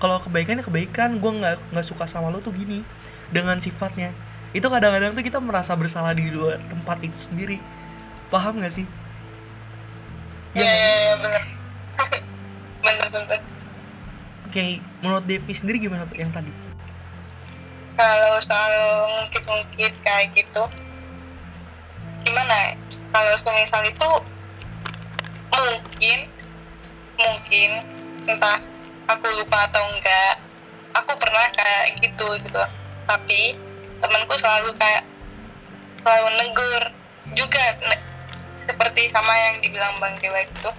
Kalau 0.00 0.16
kebaikannya 0.24 0.64
kebaikan. 0.64 1.20
Gue 1.20 1.32
nggak 1.40 1.72
nggak 1.72 1.86
suka 1.86 2.08
sama 2.08 2.32
lu 2.32 2.40
tuh 2.40 2.52
gini. 2.52 2.84
Dengan 3.30 3.60
sifatnya. 3.60 4.10
Itu 4.50 4.66
kadang-kadang 4.66 5.14
tuh 5.14 5.22
kita 5.22 5.38
merasa 5.38 5.76
bersalah 5.76 6.16
di 6.16 6.32
dua 6.32 6.58
tempat 6.66 6.98
itu 7.04 7.16
sendiri. 7.16 7.62
Paham 8.32 8.58
nggak 8.58 8.74
sih? 8.74 8.86
Ya 10.56 10.66
ya 10.66 10.90
ya 10.98 11.14
bener 11.22 11.42
bener 12.82 13.08
bener. 13.12 13.40
Oke 14.50 14.82
menurut 14.98 15.24
Devi 15.28 15.52
sendiri 15.54 15.78
gimana 15.78 16.08
tuh 16.10 16.18
yang 16.18 16.34
tadi? 16.34 16.50
Kalau 17.94 18.40
soal 18.42 18.72
ngungkit-ngungkit 19.06 19.94
kayak 20.02 20.32
gitu 20.34 20.64
gimana 22.20 22.52
ya? 22.52 22.72
kalau 23.10 23.34
semisal 23.42 23.82
itu 23.84 24.10
mungkin 25.50 26.18
mungkin 27.20 27.70
entah 28.24 28.58
aku 29.08 29.26
lupa 29.36 29.68
atau 29.68 29.82
enggak 29.92 30.40
aku 30.96 31.12
pernah 31.20 31.46
kayak 31.52 32.00
gitu 32.00 32.26
gitu. 32.40 32.62
Tapi 33.04 33.54
temanku 34.00 34.34
selalu 34.40 34.72
kayak 34.80 35.04
selalu 36.00 36.28
negur 36.40 36.82
juga 37.36 37.64
ne- 37.84 38.04
seperti 38.64 39.10
sama 39.12 39.34
yang 39.34 39.60
dibilang 39.60 39.94
bang 40.00 40.14
Dewa 40.22 40.40
itu 40.40 40.70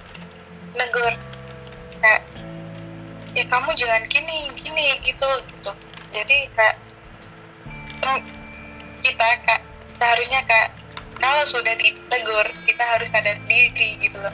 negur 0.73 1.13
kayak 2.01 2.21
ya 3.31 3.43
kamu 3.47 3.69
jangan 3.77 4.03
gini 4.09 4.49
gini 4.57 4.97
gitu 5.05 5.29
gitu. 5.55 5.71
Jadi 6.11 6.37
kayak 6.57 6.75
kita 9.01 9.27
kak 9.45 9.61
seharusnya 9.97 10.41
kak 10.49 10.73
kalau 11.21 11.45
sudah 11.45 11.77
ditegur 11.77 12.47
kita 12.65 12.83
harus 12.83 13.09
sadar 13.13 13.37
diri 13.45 13.97
gitu 14.01 14.17
loh 14.17 14.33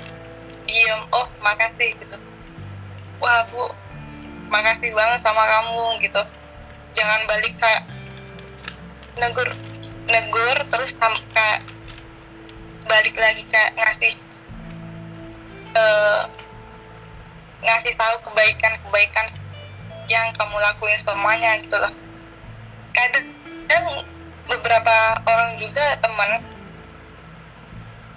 diem 0.67 1.01
oh 1.15 1.27
makasih 1.41 1.95
gitu. 1.97 2.17
Wah 3.23 3.47
aku 3.47 3.71
makasih 4.51 4.91
banget 4.93 5.19
sama 5.23 5.43
kamu 5.47 5.85
gitu. 6.03 6.21
Jangan 6.93 7.23
balik 7.25 7.55
kayak 7.57 7.83
negur 9.17 9.49
negur 10.07 10.57
terus 10.69 10.91
kayak 11.33 11.59
balik 12.87 13.15
lagi 13.19 13.43
kayak 13.51 13.75
ngasih 13.75 14.13
eh, 15.75 16.23
ngasih 17.57 17.93
tahu 17.97 18.15
kebaikan-kebaikan 18.29 19.27
yang 20.07 20.31
kamu 20.37 20.55
lakuin 20.61 20.99
semuanya 21.03 21.59
gitu 21.59 21.75
loh. 21.75 21.91
Kadang 22.95 23.27
beberapa 24.47 24.95
orang 25.27 25.59
juga 25.59 25.99
teman 25.99 26.39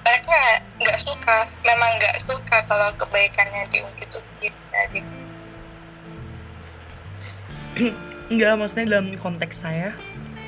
mereka 0.05 0.39
nggak 0.81 0.99
suka 1.01 1.37
memang 1.63 1.91
nggak 2.01 2.17
suka 2.25 2.57
kalau 2.67 2.89
kebaikannya 2.97 3.63
diungkit-ungkit 3.71 4.55
kayak 4.73 4.89
gitu 4.97 5.13
Enggak, 8.31 8.53
maksudnya 8.59 8.99
dalam 8.99 9.15
konteks 9.19 9.57
saya 9.63 9.95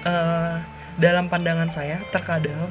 eh 0.03 0.57
dalam 0.99 1.31
pandangan 1.31 1.71
saya 1.71 2.05
terkadang 2.11 2.69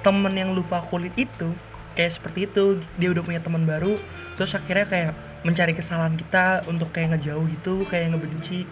temen 0.00 0.32
yang 0.32 0.50
lupa 0.56 0.82
kulit 0.88 1.12
itu 1.14 1.54
kayak 1.94 2.16
seperti 2.16 2.48
itu 2.48 2.80
dia 2.96 3.12
udah 3.12 3.22
punya 3.22 3.38
teman 3.38 3.68
baru 3.68 4.00
terus 4.34 4.56
akhirnya 4.56 4.88
kayak 4.88 5.12
mencari 5.44 5.72
kesalahan 5.72 6.16
kita 6.16 6.64
untuk 6.68 6.92
kayak 6.92 7.16
ngejauh 7.16 7.44
gitu 7.48 7.84
kayak 7.88 8.12
ngebenci. 8.12 8.68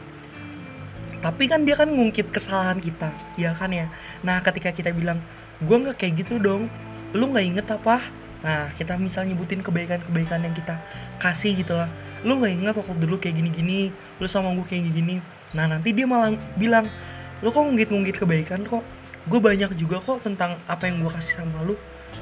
Tapi 1.19 1.51
kan 1.51 1.67
dia 1.67 1.75
kan 1.75 1.91
ngungkit 1.91 2.31
kesalahan 2.31 2.79
kita 2.79 3.11
ya 3.41 3.57
kan 3.57 3.73
ya? 3.73 3.91
Nah 4.23 4.39
ketika 4.45 4.71
kita 4.71 4.93
bilang 4.93 5.19
gue 5.59 5.77
nggak 5.77 5.99
kayak 5.99 6.23
gitu 6.25 6.39
dong 6.39 6.71
lu 7.17 7.31
nggak 7.33 7.47
inget 7.47 7.67
apa? 7.73 8.05
Nah 8.45 8.71
kita 8.77 9.01
misal 9.01 9.25
nyebutin 9.25 9.65
kebaikan-kebaikan 9.65 10.45
yang 10.45 10.55
kita 10.55 10.81
kasih 11.23 11.57
gitu 11.57 11.77
lah. 11.77 11.89
Lu 12.27 12.37
nggak 12.37 12.53
inget 12.53 12.75
waktu 12.75 12.99
dulu 12.99 13.17
kayak 13.23 13.39
gini-gini 13.39 13.95
lu 14.19 14.27
sama 14.27 14.51
gue 14.51 14.67
kayak 14.67 14.91
gini 14.91 15.23
nah 15.57 15.65
nanti 15.65 15.97
dia 15.97 16.05
malah 16.05 16.35
bilang 16.61 16.93
lu 17.41 17.49
kok 17.49 17.63
ngungkit-ngungkit 17.65 18.17
kebaikan 18.21 18.67
kok? 18.69 18.85
Gue 19.29 19.41
banyak 19.41 19.73
juga 19.79 20.03
kok 20.03 20.25
tentang 20.25 20.61
apa 20.69 20.89
yang 20.89 21.01
gue 21.01 21.13
kasih 21.13 21.45
sama 21.45 21.65
lu. 21.65 21.79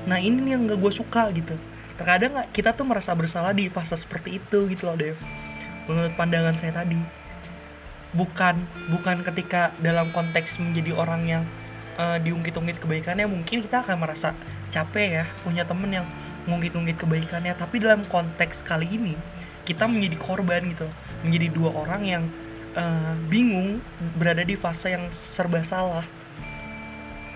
Nah 0.07 0.20
ini 0.22 0.55
yang 0.55 0.68
gak 0.70 0.79
gue 0.79 0.92
suka 0.92 1.33
gitu. 1.35 1.57
Terkadang 1.96 2.44
kita 2.53 2.77
tuh 2.77 2.85
merasa 2.85 3.16
bersalah 3.16 3.57
di 3.57 3.72
fase 3.72 3.96
seperti 3.96 4.38
itu 4.38 4.68
gitu 4.68 4.87
loh 4.87 4.94
Dev. 4.94 5.16
Menurut 5.88 6.12
pandangan 6.14 6.55
saya 6.55 6.77
tadi. 6.77 7.01
Bukan 8.12 8.62
bukan 8.92 9.25
ketika 9.25 9.75
dalam 9.81 10.12
konteks 10.12 10.61
menjadi 10.62 10.92
orang 10.94 11.22
yang 11.27 11.42
uh, 11.96 12.18
diungkit-ungkit 12.20 12.79
kebaikannya 12.79 13.27
mungkin 13.27 13.64
kita 13.64 13.83
akan 13.83 13.96
merasa 13.99 14.37
capek 14.73 15.09
ya 15.23 15.25
punya 15.43 15.63
temen 15.63 15.91
yang 15.91 16.07
ngungkit-ungkit 16.47 16.97
kebaikannya. 16.97 17.55
Tapi 17.59 17.83
dalam 17.83 18.07
konteks 18.07 18.63
kali 18.63 18.87
ini 18.87 19.15
kita 19.67 19.91
menjadi 19.91 20.17
korban 20.19 20.63
gitu 20.71 20.87
menjadi 21.27 21.51
dua 21.51 21.71
orang 21.75 22.03
yang 22.07 22.25
uh, 22.79 23.19
bingung 23.27 23.83
berada 24.15 24.47
di 24.47 24.55
fase 24.55 24.95
yang 24.95 25.11
serba 25.11 25.63
salah. 25.67 26.07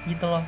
Gitu 0.07 0.25
loh. 0.25 0.47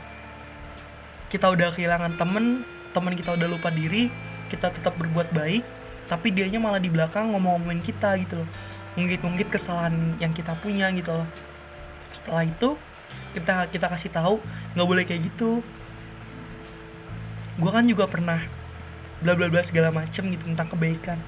Kita 1.26 1.50
udah 1.50 1.74
kehilangan 1.74 2.16
temen 2.20 2.62
temen 2.92 3.16
kita 3.16 3.32
udah 3.34 3.48
lupa 3.48 3.72
diri 3.72 4.12
kita 4.52 4.68
tetap 4.68 5.00
berbuat 5.00 5.32
baik 5.32 5.64
tapi 6.04 6.28
dianya 6.28 6.60
malah 6.60 6.76
di 6.76 6.92
belakang 6.92 7.32
ngomong-ngomongin 7.32 7.80
kita 7.80 8.20
gitu 8.20 8.44
loh. 8.44 8.48
Ngungkit-ngungkit 9.00 9.48
kesalahan 9.48 10.20
yang 10.20 10.36
kita 10.36 10.52
punya 10.60 10.92
gitu 10.92 11.08
loh. 11.08 11.28
Setelah 12.12 12.44
itu 12.44 12.76
kita 13.32 13.72
kita 13.72 13.86
kasih 13.88 14.12
tahu 14.12 14.36
nggak 14.76 14.88
boleh 14.88 15.04
kayak 15.08 15.32
gitu 15.32 15.64
gue 17.62 17.70
kan 17.70 17.86
juga 17.86 18.10
pernah 18.10 18.42
bla 19.22 19.38
bla 19.38 19.46
bla 19.46 19.62
segala 19.62 19.94
macem 19.94 20.26
gitu 20.34 20.42
tentang 20.50 20.66
kebaikan. 20.74 21.22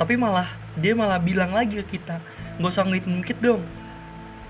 Tapi 0.00 0.16
malah 0.16 0.48
dia 0.72 0.96
malah 0.96 1.20
bilang 1.20 1.52
lagi 1.52 1.76
ke 1.84 2.00
kita 2.00 2.16
nggak 2.56 2.72
usah 2.72 2.88
ngungkit 2.88 3.04
ngungkit 3.04 3.38
dong. 3.44 3.60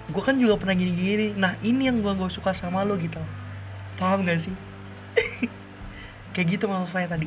Gue 0.07 0.23
kan 0.23 0.39
juga 0.39 0.55
pernah 0.55 0.79
gini 0.79 0.95
gini 0.95 1.27
nah 1.35 1.59
ini 1.67 1.91
yang 1.91 1.99
gue 1.99 2.13
gak 2.15 2.31
suka 2.31 2.55
sama 2.55 2.87
lo 2.87 2.95
gitu. 2.95 3.19
Paham 3.99 4.23
gak 4.23 4.47
sih? 4.47 4.55
Kayak 6.39 6.47
gitu 6.55 6.71
maksud 6.71 6.95
saya 6.95 7.11
tadi. 7.11 7.27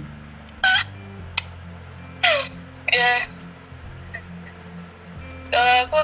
Ya. 2.90 3.12
Aku 5.84 6.00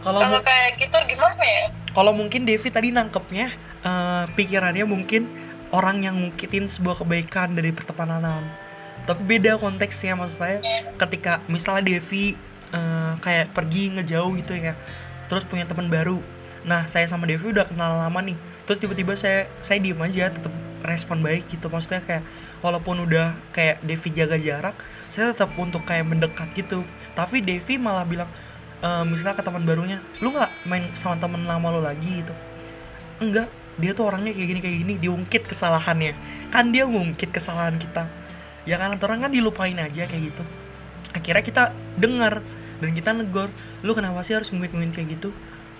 kalau 0.00 0.20
kalau 0.24 0.40
kayak 0.40 0.80
gitu 0.80 0.96
gimana 1.04 1.44
ya? 1.44 1.64
Kalau 1.92 2.12
mungkin 2.16 2.48
Devi 2.48 2.68
tadi 2.72 2.88
nangkepnya 2.88 3.52
uh, 3.84 4.24
pikirannya 4.32 4.88
mungkin 4.88 5.28
orang 5.70 6.02
yang 6.02 6.14
ngungkitin 6.18 6.66
sebuah 6.66 7.02
kebaikan 7.02 7.54
dari 7.54 7.70
pertemanan. 7.70 8.42
Tapi 9.06 9.22
beda 9.24 9.56
konteksnya 9.56 10.14
maksud 10.14 10.38
saya 10.38 10.58
ketika 10.98 11.40
misalnya 11.48 11.96
Devi 11.96 12.36
uh, 12.74 13.16
kayak 13.22 13.54
pergi 13.54 13.96
ngejauh 13.98 14.32
gitu 14.38 14.54
ya 14.54 14.76
terus 15.30 15.46
punya 15.46 15.64
teman 15.64 15.86
baru. 15.88 16.18
Nah 16.66 16.90
saya 16.90 17.06
sama 17.06 17.24
Devi 17.24 17.54
udah 17.54 17.66
kenal 17.66 17.96
lama 17.96 18.20
nih 18.20 18.36
terus 18.66 18.78
tiba-tiba 18.78 19.18
saya 19.18 19.50
saya 19.64 19.82
diem 19.82 19.98
aja 19.98 20.30
tetap 20.30 20.52
respon 20.84 21.22
baik 21.22 21.48
gitu. 21.48 21.70
Maksudnya 21.70 22.02
kayak 22.02 22.22
walaupun 22.60 23.06
udah 23.06 23.38
kayak 23.54 23.80
Devi 23.86 24.10
jaga 24.12 24.36
jarak 24.36 24.76
saya 25.10 25.34
tetap 25.34 25.54
untuk 25.56 25.86
kayak 25.86 26.06
mendekat 26.06 26.50
gitu. 26.54 26.82
Tapi 27.14 27.42
Devi 27.42 27.80
malah 27.80 28.06
bilang 28.06 28.30
e, 28.78 28.88
misalnya 29.08 29.38
ke 29.38 29.42
teman 29.42 29.64
barunya 29.66 29.98
lu 30.22 30.30
nggak 30.30 30.50
main 30.68 30.92
sama 30.94 31.18
teman 31.18 31.46
lama 31.46 31.66
lo 31.72 31.80
lagi? 31.82 32.22
gitu. 32.22 32.34
Enggak 33.20 33.59
dia 33.80 33.96
tuh 33.96 34.12
orangnya 34.12 34.36
kayak 34.36 34.48
gini 34.52 34.60
kayak 34.60 34.76
gini 34.84 34.94
diungkit 35.00 35.42
kesalahannya. 35.48 36.12
Kan 36.52 36.70
dia 36.70 36.84
ngungkit 36.84 37.32
kesalahan 37.32 37.80
kita. 37.80 38.06
Ya 38.68 38.76
kan 38.76 38.94
orang 39.00 39.24
kan 39.24 39.32
dilupain 39.32 39.76
aja 39.80 40.04
kayak 40.04 40.22
gitu. 40.30 40.44
Akhirnya 41.16 41.42
kita 41.42 41.62
dengar 41.96 42.44
dan 42.78 42.90
kita 42.92 43.10
negor 43.16 43.48
lu 43.80 43.92
kenapa 43.96 44.20
sih 44.22 44.36
harus 44.36 44.52
ngungkit-ngungkit 44.52 44.94
kayak 44.94 45.08
gitu? 45.18 45.30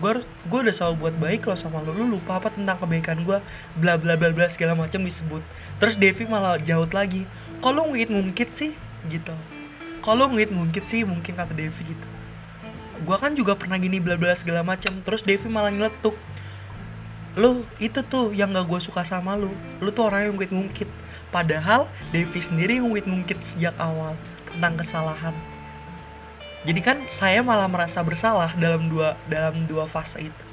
Gue 0.00 0.24
gue 0.24 0.58
udah 0.64 0.72
selalu 0.72 0.94
buat 0.96 1.14
baik 1.20 1.44
lo 1.44 1.54
sama 1.60 1.84
lo 1.84 1.92
lu 1.92 2.08
lupa 2.08 2.40
apa 2.40 2.48
tentang 2.48 2.80
kebaikan 2.80 3.20
gue 3.20 3.38
bla 3.76 4.00
bla 4.00 4.16
bla 4.16 4.32
bla 4.32 4.48
segala 4.48 4.72
macam 4.72 5.04
disebut. 5.04 5.44
Terus 5.76 5.94
Devi 6.00 6.24
malah 6.24 6.56
jauh 6.56 6.88
lagi 6.88 7.28
kalau 7.60 7.92
ngungkit 7.92 8.08
ngungkit 8.08 8.50
sih? 8.56 8.72
Gitu. 9.12 9.34
Kalau 10.00 10.32
ngungkit 10.32 10.50
ngungkit 10.56 10.84
sih? 10.88 11.04
Mungkin 11.04 11.36
kata 11.36 11.52
Devi 11.52 11.92
gitu. 11.92 12.06
Gue 13.04 13.16
kan 13.16 13.32
juga 13.36 13.56
pernah 13.56 13.76
gini 13.76 14.00
bla 14.00 14.16
bla 14.16 14.32
segala 14.32 14.64
macam. 14.64 14.96
Terus 15.04 15.20
Devi 15.20 15.48
malah 15.52 15.68
nyeletuk 15.68 16.16
lu 17.38 17.62
itu 17.78 18.02
tuh 18.02 18.34
yang 18.34 18.50
gak 18.50 18.66
gue 18.66 18.80
suka 18.82 19.06
sama 19.06 19.38
lu. 19.38 19.54
Lu 19.78 19.94
tuh 19.94 20.10
orang 20.10 20.26
yang 20.26 20.34
ngungkit 20.34 20.50
ngungkit 20.50 20.90
padahal 21.30 21.86
Devi 22.10 22.40
sendiri 22.42 22.82
ngungkit 22.82 23.06
ngungkit 23.06 23.38
sejak 23.42 23.74
awal 23.78 24.18
tentang 24.50 24.74
kesalahan. 24.78 25.34
Jadi 26.66 26.80
kan 26.84 26.98
saya 27.08 27.40
malah 27.40 27.70
merasa 27.70 28.04
bersalah 28.04 28.52
dalam 28.58 28.90
dua 28.90 29.16
dalam 29.30 29.64
dua 29.64 29.86
fase 29.86 30.28
itu. 30.28 30.44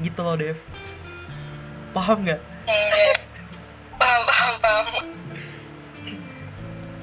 Gitu 0.00 0.20
loh 0.22 0.38
Dev. 0.38 0.56
Paham 1.92 2.24
nggak? 2.24 2.40
Hmm, 2.68 3.16
paham 3.98 4.22
paham 4.24 4.54
paham. 4.62 4.86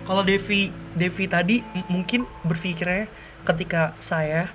Kalau 0.06 0.24
Devi 0.24 0.72
Devi 0.96 1.26
tadi 1.28 1.62
mungkin 1.92 2.26
berpikirnya 2.48 3.12
ketika 3.46 3.94
saya 4.02 4.50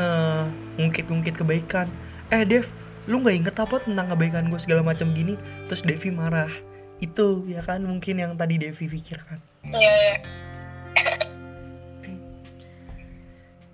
uh, 0.00 0.48
ngungkit-ngungkit 0.80 1.38
kebaikan. 1.38 1.86
Eh 2.32 2.42
Dev 2.42 2.66
lu 3.06 3.22
nggak 3.22 3.36
inget 3.38 3.56
apa 3.58 3.76
tentang 3.82 4.06
kebaikan 4.10 4.50
gue 4.50 4.60
segala 4.60 4.82
macam 4.82 5.10
gini 5.14 5.38
terus 5.70 5.82
Devi 5.86 6.10
marah 6.10 6.50
itu 6.98 7.46
ya 7.46 7.62
kan 7.62 7.82
mungkin 7.82 8.18
yang 8.18 8.32
tadi 8.34 8.58
Devi 8.58 8.86
pikirkan 8.90 9.38
iya 9.70 9.94
ya 9.94 10.16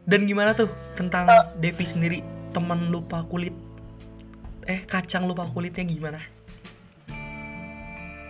Dan 0.03 0.27
gimana 0.27 0.51
tuh 0.51 0.67
tentang 0.99 1.31
oh. 1.31 1.47
Devi 1.63 1.87
sendiri 1.87 2.19
teman 2.51 2.91
lupa 2.91 3.23
kulit? 3.23 3.55
Eh 4.67 4.83
kacang 4.83 5.31
lupa 5.31 5.47
kulitnya 5.47 5.87
gimana? 5.87 6.21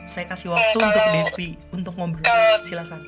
Saya 0.05 0.29
kasih 0.29 0.53
waktu 0.53 0.77
hmm, 0.77 0.85
untuk 0.85 1.05
Devi 1.09 1.49
untuk 1.73 1.95
ngobrol. 1.97 2.21
Kalau, 2.21 2.61
Silakan. 2.61 3.01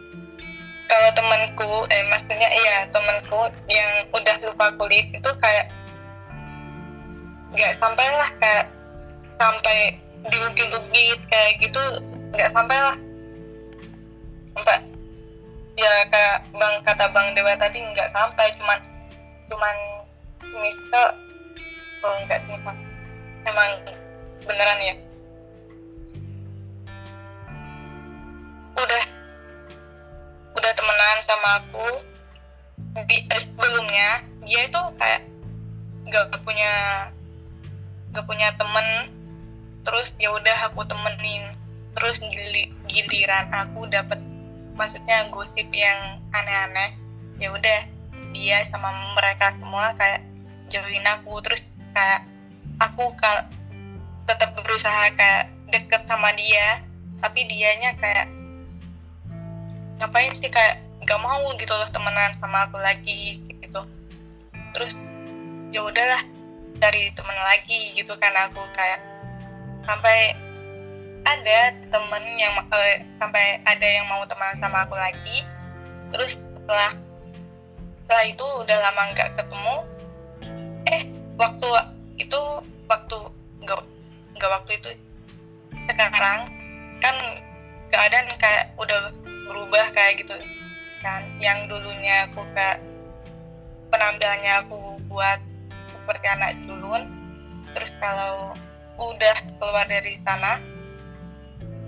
Kalau 0.88 1.10
temanku, 1.12 1.84
eh 1.92 2.02
maksudnya 2.08 2.48
iya 2.48 2.76
temanku 2.88 3.52
yang 3.68 4.08
udah 4.16 4.36
lupa 4.48 4.72
kulit 4.80 5.12
itu 5.12 5.30
kayak 5.44 5.68
nggak 7.54 7.72
sampai 7.78 8.06
lah 8.10 8.30
kayak 8.42 8.66
sampai 9.38 9.78
diungkit-ungkit 10.26 11.20
kayak 11.30 11.52
gitu 11.62 11.82
nggak 12.34 12.50
sampai 12.50 12.76
lah 12.78 12.96
sampai 14.54 14.78
ya 15.74 15.92
kayak 16.10 16.36
bang 16.54 16.74
kata 16.86 17.06
bang 17.10 17.26
dewa 17.34 17.54
tadi 17.58 17.78
nggak 17.82 18.10
sampai 18.14 18.46
cuman 18.58 18.78
cuman 19.50 19.76
misal 20.62 21.06
oh 22.04 22.14
enggak 22.22 22.38
sih 22.46 22.54
emang 23.44 23.70
beneran 24.44 24.80
ya? 24.80 24.94
Udah 28.76 29.04
udah 30.54 30.72
temenan 30.76 31.18
sama 31.26 31.50
aku. 31.64 31.88
Di 32.94 33.16
eh, 33.26 33.42
sebelumnya 33.50 34.22
dia 34.46 34.70
itu 34.70 34.80
kayak 35.00 35.22
nggak 36.06 36.30
punya 36.44 36.72
nggak 38.14 38.30
punya 38.30 38.54
temen 38.54 39.10
terus 39.82 40.14
ya 40.22 40.30
udah 40.30 40.70
aku 40.70 40.86
temenin. 40.86 41.50
Terus 41.98 42.22
giliran 42.86 43.50
aku 43.50 43.90
dapet 43.90 44.22
maksudnya 44.78 45.26
gosip 45.34 45.66
yang 45.74 46.22
aneh-aneh 46.30 46.94
ya 47.38 47.50
udah 47.50 47.80
dia 48.34 48.62
sama 48.70 48.90
mereka 49.18 49.50
semua 49.58 49.90
kayak 49.98 50.22
jauhin 50.70 51.02
aku. 51.02 51.42
Terus 51.42 51.66
kayak 51.90 52.22
aku 52.78 53.10
kal 53.18 53.50
tetap 54.30 54.54
berusaha 54.54 55.10
kayak 55.18 55.50
deket 55.74 56.06
sama 56.06 56.30
dia 56.38 56.80
tapi 57.18 57.44
dianya 57.50 57.98
kayak 57.98 58.30
ngapain 59.98 60.32
sih 60.38 60.50
kayak 60.50 60.80
gak 61.04 61.20
mau 61.20 61.50
gitu 61.60 61.70
loh 61.70 61.88
temenan 61.92 62.34
sama 62.38 62.66
aku 62.70 62.78
lagi 62.78 63.42
gitu. 63.60 63.82
Terus 64.74 64.94
ya 65.70 65.82
udahlah 65.82 66.22
cari 66.78 67.10
temen 67.14 67.38
lagi 67.38 67.94
gitu 67.94 68.14
kan 68.18 68.34
aku 68.34 68.62
kayak 68.74 69.00
sampai 69.84 70.34
ada 71.24 71.72
temen 71.88 72.24
yang 72.36 72.52
uh, 72.68 72.94
sampai 73.16 73.60
ada 73.64 73.86
yang 73.86 74.04
mau 74.08 74.24
teman 74.28 74.60
sama 74.60 74.84
aku 74.84 74.96
lagi. 74.96 75.44
Terus 76.12 76.36
setelah 76.36 76.92
setelah 78.04 78.24
itu 78.28 78.44
udah 78.44 78.76
lama 78.80 79.02
nggak 79.16 79.30
ketemu. 79.36 79.76
Eh 80.92 81.02
waktu 81.40 81.68
itu 82.20 82.40
waktu 82.86 83.18
nggak 83.64 83.80
nggak 84.36 84.50
waktu 84.52 84.72
itu 84.76 84.90
sekarang 85.88 86.48
kan 87.00 87.16
keadaan 87.88 88.28
kayak 88.36 88.72
udah 88.76 89.12
berubah 89.48 89.92
kayak 89.96 90.20
gitu 90.20 90.36
kan. 91.00 91.24
Yang 91.40 91.72
dulunya 91.72 92.28
aku 92.28 92.44
kayak 92.52 92.84
penampilannya 93.88 94.52
aku 94.64 95.00
buat 95.08 95.40
seperti 96.04 96.26
anak 96.28 96.60
culun 96.68 97.02
terus 97.72 97.90
kalau 97.96 98.52
udah 99.00 99.36
keluar 99.56 99.88
dari 99.88 100.20
sana 100.20 100.60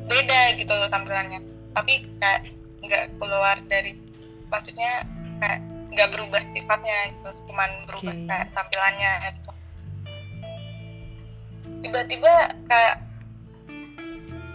beda 0.09 0.57
gitu 0.57 0.72
loh 0.72 0.88
tampilannya. 0.88 1.44
Tapi 1.76 2.09
kayak 2.16 2.48
nggak 2.81 3.05
keluar 3.20 3.61
dari 3.68 3.92
maksudnya 4.48 5.05
kayak 5.37 5.61
nggak 5.92 6.09
berubah 6.16 6.42
sifatnya 6.57 7.12
gitu 7.12 7.29
cuman 7.52 7.70
berubah 7.85 8.14
Oke. 8.16 8.24
kayak 8.24 8.46
tampilannya 8.57 9.12
gitu. 9.37 9.52
Tiba-tiba 11.85 12.35
kayak 12.66 12.96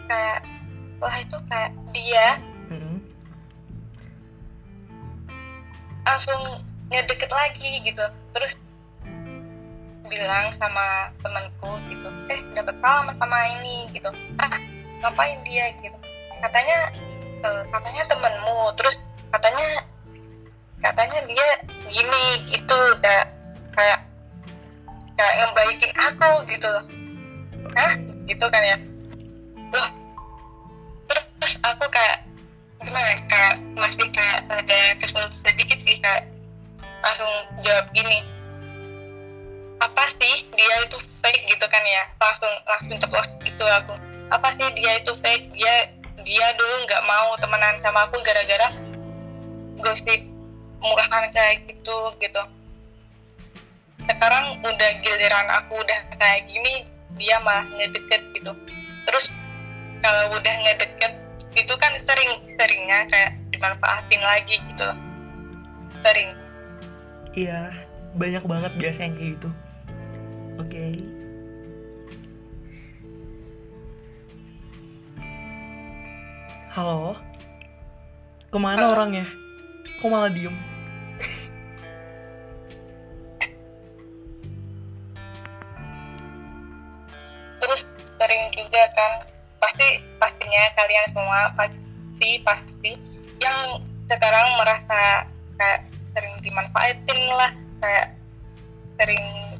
kayak 0.09 0.39
wah 0.97 1.15
itu 1.21 1.37
kayak 1.47 1.71
dia 1.93 2.27
langsung 6.01 6.41
ngedeket 6.91 7.31
lagi 7.31 7.69
gitu. 7.87 8.03
Terus 8.35 8.53
bilang 10.11 10.51
sama 10.59 11.07
temanku 11.23 11.79
gitu 11.87 12.11
eh 12.27 12.43
dapat 12.51 12.75
salam 12.83 13.07
sama 13.15 13.37
ini 13.59 13.87
gitu. 13.95 14.11
Ah 14.35 14.59
ngapain 14.99 15.39
dia? 15.47 15.71
gitu. 15.79 15.95
Katanya 16.43 16.91
eh, 17.41 17.63
katanya 17.71 18.03
temenmu 18.11 18.75
terus 18.75 18.99
katanya 19.31 19.87
katanya 20.83 21.19
dia 21.31 21.47
gini 21.87 22.23
gitu 22.51 22.79
kayak 22.99 23.31
kayak 23.71 23.99
kayak 25.15 25.33
ngebaikin 25.39 25.93
aku 25.95 26.31
gitu. 26.51 26.73
Hah? 27.71 27.95
gitu 28.27 28.45
kan 28.51 28.61
ya? 28.67 28.77
Loh 29.71 29.87
terus 31.39 31.55
aku 31.63 31.87
kayak 31.87 32.27
gimana? 32.83 33.15
Ya, 33.15 33.17
kayak 33.31 33.53
masih 33.79 34.07
kayak 34.11 34.43
ada 34.51 34.79
kesel 34.99 35.25
sedikit 35.47 35.79
sih 35.87 35.97
kayak 36.03 36.27
langsung 37.01 37.33
jawab 37.65 37.87
gini 37.95 38.21
apa 39.81 40.03
sih 40.21 40.45
dia 40.53 40.75
itu 40.85 40.97
fake 41.25 41.43
gitu 41.49 41.65
kan 41.65 41.81
ya? 41.81 42.03
Langsung 42.21 42.53
langsung 42.69 42.97
ceplos 43.01 43.29
gitu 43.41 43.65
aku. 43.65 43.97
Apa 44.29 44.53
sih 44.53 44.69
dia 44.77 45.01
itu 45.01 45.11
fake? 45.19 45.57
Dia 45.57 45.89
dia 46.21 46.47
dulu 46.53 46.85
nggak 46.85 47.03
mau 47.09 47.33
temenan 47.41 47.81
sama 47.81 48.05
aku 48.05 48.21
gara-gara 48.21 48.69
gosip 49.81 50.21
murahan 50.81 51.33
kayak 51.33 51.65
gitu 51.65 51.97
gitu. 52.21 52.41
Sekarang 54.05 54.61
udah 54.61 54.91
giliran 55.01 55.47
aku 55.49 55.81
udah 55.81 55.99
kayak 56.21 56.45
gini 56.45 56.85
dia 57.17 57.41
malah 57.41 57.65
ngedeket 57.73 58.21
gitu. 58.37 58.53
Terus 59.09 59.25
kalau 60.05 60.37
udah 60.37 60.55
ngedeket 60.61 61.13
itu 61.57 61.73
kan 61.81 61.93
sering 62.05 62.31
seringnya 62.55 63.09
kayak 63.09 63.31
dimanfaatin 63.49 64.21
lagi 64.21 64.61
gitu. 64.71 64.89
Sering. 66.05 66.29
Iya, 67.31 67.73
banyak 68.17 68.43
banget 68.45 68.71
biasa 68.77 68.99
yang 69.09 69.15
kayak 69.17 69.31
gitu. 69.37 69.49
Oke. 70.59 70.91
Halo. 76.71 77.19
Ke 78.51 78.57
mana 78.59 78.87
Halo. 78.87 78.93
orangnya? 78.95 79.27
Kok 79.99 80.09
malah 80.11 80.31
diem? 80.31 80.55
terus 87.61 87.85
sering 88.17 88.49
juga 88.57 88.81
kan 88.97 89.11
pasti 89.61 90.01
pastinya 90.17 90.63
kalian 90.73 91.07
semua 91.13 91.39
pasti 91.53 92.29
pasti 92.41 92.91
yang 93.37 93.79
sekarang 94.09 94.57
merasa 94.57 95.29
kayak 95.55 95.85
sering 96.11 96.35
dimanfaatin 96.41 97.19
lah 97.31 97.53
kayak 97.79 98.17
sering 98.97 99.50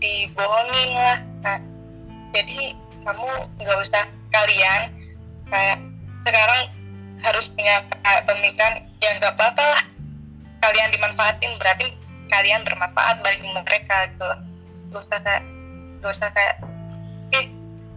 dibohongin 0.00 0.90
lah 0.94 1.18
Nah, 1.46 1.62
jadi 2.34 2.74
kamu 3.06 3.28
nggak 3.62 3.78
usah 3.86 4.10
kalian 4.34 4.90
kayak 5.46 5.78
sekarang 6.26 6.66
harus 7.22 7.46
punya 7.54 7.86
pemikiran 8.26 8.82
ya 8.98 9.14
nggak 9.22 9.38
apa-apa 9.38 9.62
lah. 9.62 9.82
Kalian 10.58 10.90
dimanfaatin 10.90 11.54
berarti 11.62 11.94
kalian 12.26 12.66
bermanfaat 12.66 13.22
bagi 13.22 13.46
mereka 13.46 14.10
gitu 14.10 14.26
gak 14.90 15.02
usah 15.06 15.18
kayak 15.22 15.44
gak 16.02 16.12
usah 16.18 16.28
kayak 16.34 16.54
eh 17.34 17.46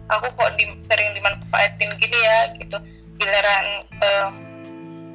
aku 0.06 0.26
kok 0.30 0.54
di, 0.54 0.70
sering 0.86 1.10
dimanfaatin 1.18 1.90
gini 1.98 2.18
ya 2.22 2.38
gitu. 2.54 2.78
Giliran 3.18 3.66
eh, 3.98 4.28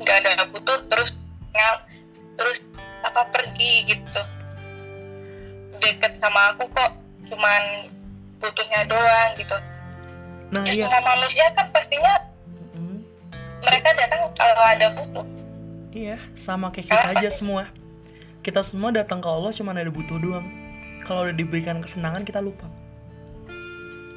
nggak 0.04 0.18
ada 0.28 0.44
butuh 0.52 0.84
terus 0.92 1.16
ngal 1.56 1.76
terus 2.36 2.60
apa 3.08 3.32
pergi 3.32 3.88
gitu 3.88 4.22
deket 5.82 6.14
sama 6.22 6.56
aku 6.56 6.66
kok 6.72 6.92
cuman 7.32 7.90
butuhnya 8.40 8.86
doang 8.86 9.32
gitu 9.40 9.58
Nah 10.54 10.62
Terus 10.62 10.78
iya. 10.78 10.86
semua 10.86 11.02
manusia 11.04 11.46
kan 11.58 11.68
pastinya 11.74 12.16
Mm, 12.76 13.08
mereka 13.64 13.90
datang 13.96 14.28
kalau 14.36 14.64
ada 14.68 14.88
butuh 15.00 15.26
Iya, 15.96 16.20
sama 16.36 16.76
kayak 16.76 16.92
kita 16.92 17.08
aja 17.16 17.30
semua. 17.32 17.72
Kita 18.44 18.68
semua 18.68 18.92
datang 18.92 19.24
ke 19.24 19.32
Allah 19.32 19.56
cuma 19.56 19.72
ada 19.72 19.88
butuh 19.88 20.20
doang. 20.20 20.44
Kalau 21.08 21.24
udah 21.24 21.32
diberikan 21.32 21.80
kesenangan 21.80 22.28
kita 22.28 22.44
lupa. 22.44 22.68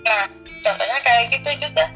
Nah, 0.03 0.27
contohnya 0.59 0.99
kayak 1.07 1.39
gitu 1.39 1.51
juga. 1.63 1.87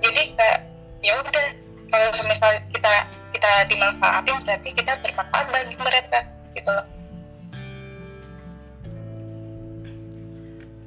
Jadi 0.00 0.32
kayak 0.32 0.64
ya 1.04 1.12
udah 1.20 1.46
kalau 1.92 2.08
semisal 2.16 2.56
kita 2.72 3.04
kita 3.36 3.50
dimanfaatin 3.68 4.36
berarti 4.48 4.68
kita 4.72 4.92
bermanfaat 5.04 5.46
bagi 5.52 5.76
mereka 5.76 6.24
gitu 6.56 6.70
loh. 6.72 6.86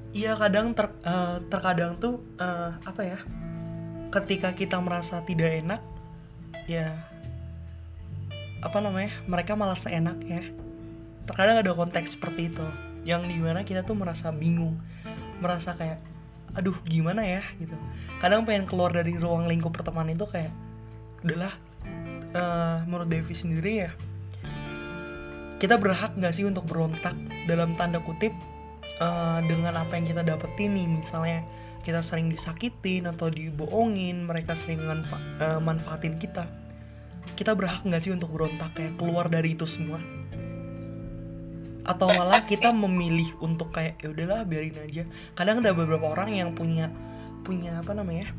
Iya 0.10 0.34
kadang 0.34 0.74
ter, 0.74 0.90
eh, 1.06 1.38
terkadang 1.54 2.02
tuh 2.02 2.26
eh, 2.42 2.72
apa 2.82 3.02
ya? 3.06 3.20
Ketika 4.10 4.58
kita 4.58 4.82
merasa 4.82 5.22
tidak 5.22 5.62
enak, 5.62 5.82
ya 6.66 6.98
apa 8.66 8.78
namanya? 8.82 9.14
Mereka 9.30 9.54
malah 9.54 9.78
seenak 9.78 10.18
ya. 10.26 10.42
Terkadang 11.30 11.62
ada 11.62 11.78
konteks 11.78 12.18
seperti 12.18 12.50
itu, 12.50 12.66
yang 13.06 13.22
di 13.30 13.38
mana 13.38 13.62
kita 13.62 13.86
tuh 13.86 13.94
merasa 13.94 14.34
bingung, 14.34 14.82
merasa 15.38 15.78
kayak, 15.78 16.02
aduh 16.58 16.74
gimana 16.90 17.22
ya 17.22 17.46
gitu. 17.62 17.78
Kadang 18.18 18.50
pengen 18.50 18.66
keluar 18.66 18.90
dari 18.90 19.14
ruang 19.14 19.46
lingkup 19.46 19.78
pertemanan 19.78 20.18
itu 20.18 20.26
kayak, 20.26 20.50
udahlah. 21.22 21.54
eh, 22.30 22.78
menurut 22.86 23.10
Devi 23.10 23.34
sendiri 23.34 23.72
ya, 23.86 23.92
kita 25.62 25.78
berhak 25.82 26.14
nggak 26.18 26.34
sih 26.34 26.46
untuk 26.46 26.66
berontak 26.66 27.14
dalam 27.46 27.74
tanda 27.74 28.02
kutip 28.02 28.34
eh, 29.00 29.40
dengan 29.48 29.74
apa 29.80 29.96
yang 29.96 30.06
kita 30.06 30.22
dapetin 30.22 30.76
nih. 30.76 30.88
Misalnya 31.00 31.40
kita 31.82 32.04
sering 32.04 32.28
disakitin 32.30 33.08
atau 33.08 33.32
dibohongin 33.32 34.28
mereka 34.28 34.54
sering 34.54 34.84
manfa- 34.84 35.24
eh, 35.40 35.60
manfaatin 35.60 36.20
kita. 36.20 36.46
Kita 37.34 37.56
berhak 37.56 37.88
nggak 37.88 38.02
sih 38.04 38.12
untuk 38.12 38.30
berontak 38.36 38.76
kayak 38.76 39.00
keluar 39.00 39.32
dari 39.32 39.56
itu 39.56 39.64
semua? 39.64 40.00
Atau 41.88 42.12
malah 42.12 42.44
kita 42.46 42.70
memilih 42.84 43.34
untuk 43.40 43.74
kayak 43.74 44.04
ya 44.04 44.12
udahlah 44.12 44.44
biarin 44.44 44.78
aja. 44.84 45.04
Kadang 45.34 45.64
ada 45.64 45.72
beberapa 45.72 46.12
orang 46.12 46.36
yang 46.36 46.52
punya 46.54 46.92
punya 47.42 47.80
apa 47.80 47.96
namanya 47.96 48.36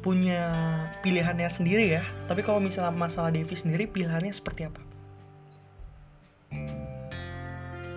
punya 0.00 0.40
pilihannya 1.04 1.48
sendiri 1.48 2.00
ya. 2.00 2.02
Tapi 2.26 2.40
kalau 2.40 2.58
misalnya 2.58 2.92
masalah 2.92 3.28
Devi 3.28 3.52
sendiri 3.52 3.84
pilihannya 3.84 4.32
seperti 4.32 4.66
apa? 4.66 4.80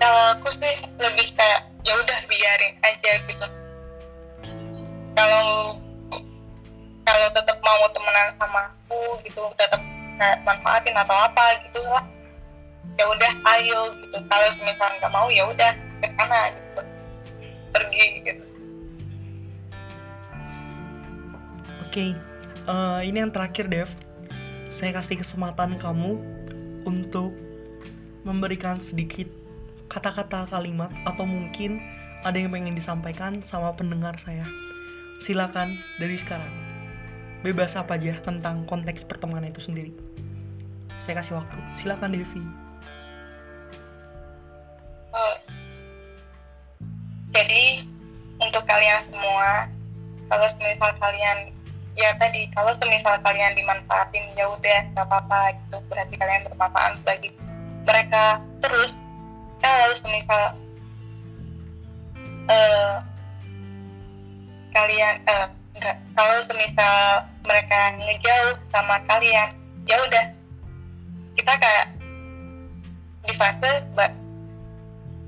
Kalau 0.03 0.23
aku 0.35 0.51
sih 0.51 0.75
lebih 0.99 1.31
kayak 1.31 1.72
ya 1.83 1.93
udah 1.99 2.19
biarin 2.31 2.73
aja 2.79 3.11
gitu. 3.27 3.47
Kalau 5.13 5.77
kalau 7.03 7.27
tetap 7.35 7.57
mau 7.59 7.83
temenan 7.91 8.31
sama 8.39 8.71
aku 8.71 9.19
gitu, 9.27 9.43
tetap 9.59 9.81
manfaatin 10.47 10.95
atau 10.95 11.15
apa 11.27 11.59
gitu 11.67 11.83
lah. 11.91 12.03
Ya 12.95 13.05
udah 13.11 13.33
ayo 13.59 13.81
gitu. 13.99 14.17
Kalau 14.31 14.47
misalnya 14.63 14.95
nggak 15.03 15.13
mau 15.13 15.27
ya 15.27 15.43
udah 15.51 15.71
ke 15.99 16.07
sana 16.15 16.41
gitu. 16.55 16.81
Pergi 17.75 18.05
gitu. 18.23 18.43
Oke, 21.83 22.17
eh, 22.65 22.99
ini 23.05 23.17
yang 23.21 23.29
terakhir 23.29 23.69
Dev. 23.69 23.91
Saya 24.73 24.89
kasih 24.97 25.21
kesempatan 25.21 25.77
kamu 25.77 26.17
untuk 26.89 27.37
memberikan 28.25 28.81
sedikit 28.81 29.42
kata-kata 29.93 30.49
kalimat 30.49 30.89
atau 31.05 31.29
mungkin 31.29 31.77
ada 32.25 32.41
yang 32.41 32.49
pengen 32.49 32.73
disampaikan 32.73 33.45
sama 33.45 33.69
pendengar 33.77 34.17
saya. 34.17 34.49
Silakan 35.21 35.77
dari 36.01 36.17
sekarang. 36.17 36.49
Bebas 37.45 37.77
apa 37.77 38.01
aja 38.01 38.17
tentang 38.25 38.65
konteks 38.65 39.05
pertemanan 39.05 39.53
itu 39.53 39.61
sendiri. 39.61 39.93
Saya 40.97 41.21
kasih 41.21 41.37
waktu. 41.37 41.59
Silakan 41.77 42.17
Devi. 42.17 42.41
Eh, 45.13 45.37
jadi 47.29 47.85
untuk 48.41 48.65
kalian 48.65 49.05
semua, 49.13 49.69
kalau 50.25 50.49
misal 50.57 50.91
kalian 50.97 51.53
ya 51.93 52.17
tadi 52.17 52.49
kalau 52.57 52.73
semisal 52.81 53.21
kalian 53.21 53.53
dimanfaatin 53.53 54.33
ya 54.33 54.49
udah 54.49 54.79
nggak 54.97 55.05
apa-apa 55.05 55.53
gitu 55.61 55.77
berarti 55.93 56.17
kalian 56.17 56.41
bermanfaat 56.49 56.97
bagi 57.05 57.29
mereka 57.85 58.41
terus 58.65 58.97
kalau 59.63 59.95
semisal 59.95 60.43
uh, 62.51 62.95
kalian 64.75 65.15
uh, 65.29 65.47
enggak. 65.79 65.97
Kalau 66.13 66.37
semisal 66.43 66.97
mereka 67.47 67.79
ngejauh 67.97 68.59
sama 68.69 68.99
kalian 69.07 69.55
ya 69.87 69.95
udah. 70.03 70.25
Kita 71.39 71.53
kayak 71.57 71.87
di 73.23 73.33
fase 73.39 73.71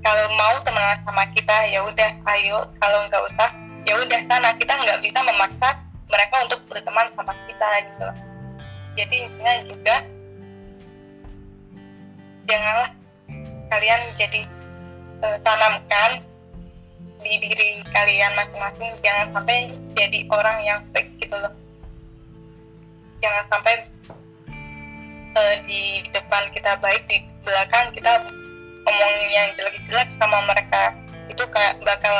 kalau 0.04 0.26
mau 0.38 0.60
temenan 0.62 1.00
sama 1.02 1.24
kita 1.32 1.56
ya 1.72 1.80
udah 1.82 2.10
ayo. 2.36 2.68
Kalau 2.78 2.98
nggak 3.08 3.22
usah 3.32 3.50
ya 3.88 3.96
udah 3.98 4.20
sana. 4.28 4.54
Kita 4.54 4.76
nggak 4.76 5.00
bisa 5.00 5.18
memaksa 5.24 5.86
mereka 6.06 6.36
untuk 6.46 6.60
berteman 6.70 7.10
sama 7.18 7.34
kita 7.50 7.68
gitu 7.90 8.08
jadi 8.96 9.16
intinya 9.28 9.54
juga 9.68 9.96
janganlah 12.48 12.90
kalian 13.70 14.00
jadi 14.14 14.40
uh, 15.22 15.36
tanamkan 15.42 16.22
di 17.22 17.34
diri 17.42 17.82
kalian 17.90 18.32
masing-masing 18.38 18.92
jangan 19.02 19.26
sampai 19.34 19.74
jadi 19.98 20.18
orang 20.30 20.58
yang 20.62 20.78
fake 20.94 21.10
gitu 21.18 21.34
loh 21.34 21.54
jangan 23.18 23.44
sampai 23.50 23.74
uh, 25.34 25.54
di 25.66 26.06
depan 26.14 26.42
kita 26.54 26.78
baik 26.78 27.02
di 27.10 27.24
belakang 27.42 27.90
kita 27.96 28.22
ngomongin 28.86 29.30
yang 29.34 29.48
jelek-jelek 29.58 30.08
sama 30.22 30.38
mereka 30.46 30.94
itu 31.26 31.42
kayak 31.50 31.82
bakal 31.82 32.14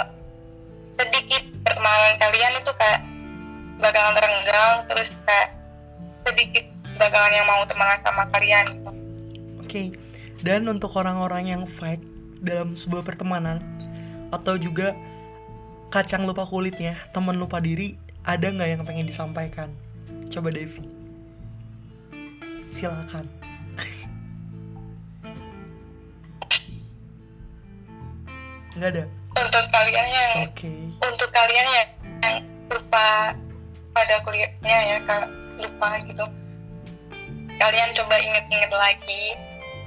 sedikit 0.99 1.43
pertemanan 1.63 2.19
kalian 2.19 2.53
itu 2.59 2.73
kayak 2.75 3.01
bakalan 3.79 4.17
terenggang 4.17 4.75
terus 4.89 5.11
kayak 5.29 5.55
sedikit 6.27 6.65
bakalan 6.97 7.37
yang 7.37 7.47
mau 7.47 7.63
temenan 7.69 8.01
sama 8.03 8.25
kalian. 8.33 8.67
Oke, 9.61 9.69
okay. 9.69 9.87
Dan 10.43 10.69
untuk 10.69 10.93
orang-orang 10.97 11.53
yang 11.53 11.63
fight 11.69 12.01
dalam 12.41 12.77
sebuah 12.77 13.05
pertemanan 13.07 13.63
atau 14.29 14.59
juga 14.61 14.93
kacang 15.89 16.27
lupa 16.27 16.45
kulitnya, 16.45 16.99
teman 17.15 17.39
lupa 17.39 17.63
diri, 17.63 17.97
ada 18.27 18.51
nggak 18.51 18.69
yang 18.69 18.83
pengen 18.85 19.07
disampaikan? 19.07 19.71
Coba 20.29 20.51
Devi. 20.51 20.83
Silakan. 22.67 23.25
Nggak 28.77 28.91
ada. 28.93 29.05
Untuk 29.37 29.65
kalian 29.73 30.09
yang 30.11 30.49
okay. 30.49 30.91
untuk 31.01 31.31
kalian 31.33 31.69
yang, 31.71 31.89
yang 32.21 32.37
lupa 32.67 33.33
pada 33.97 34.21
kuliahnya 34.29 34.77
ya 34.93 34.99
kak 35.09 35.25
lupa 35.57 35.97
gitu 36.05 36.25
kalian 37.57 37.91
coba 37.97 38.15
inget-inget 38.21 38.69
lagi 38.69 39.23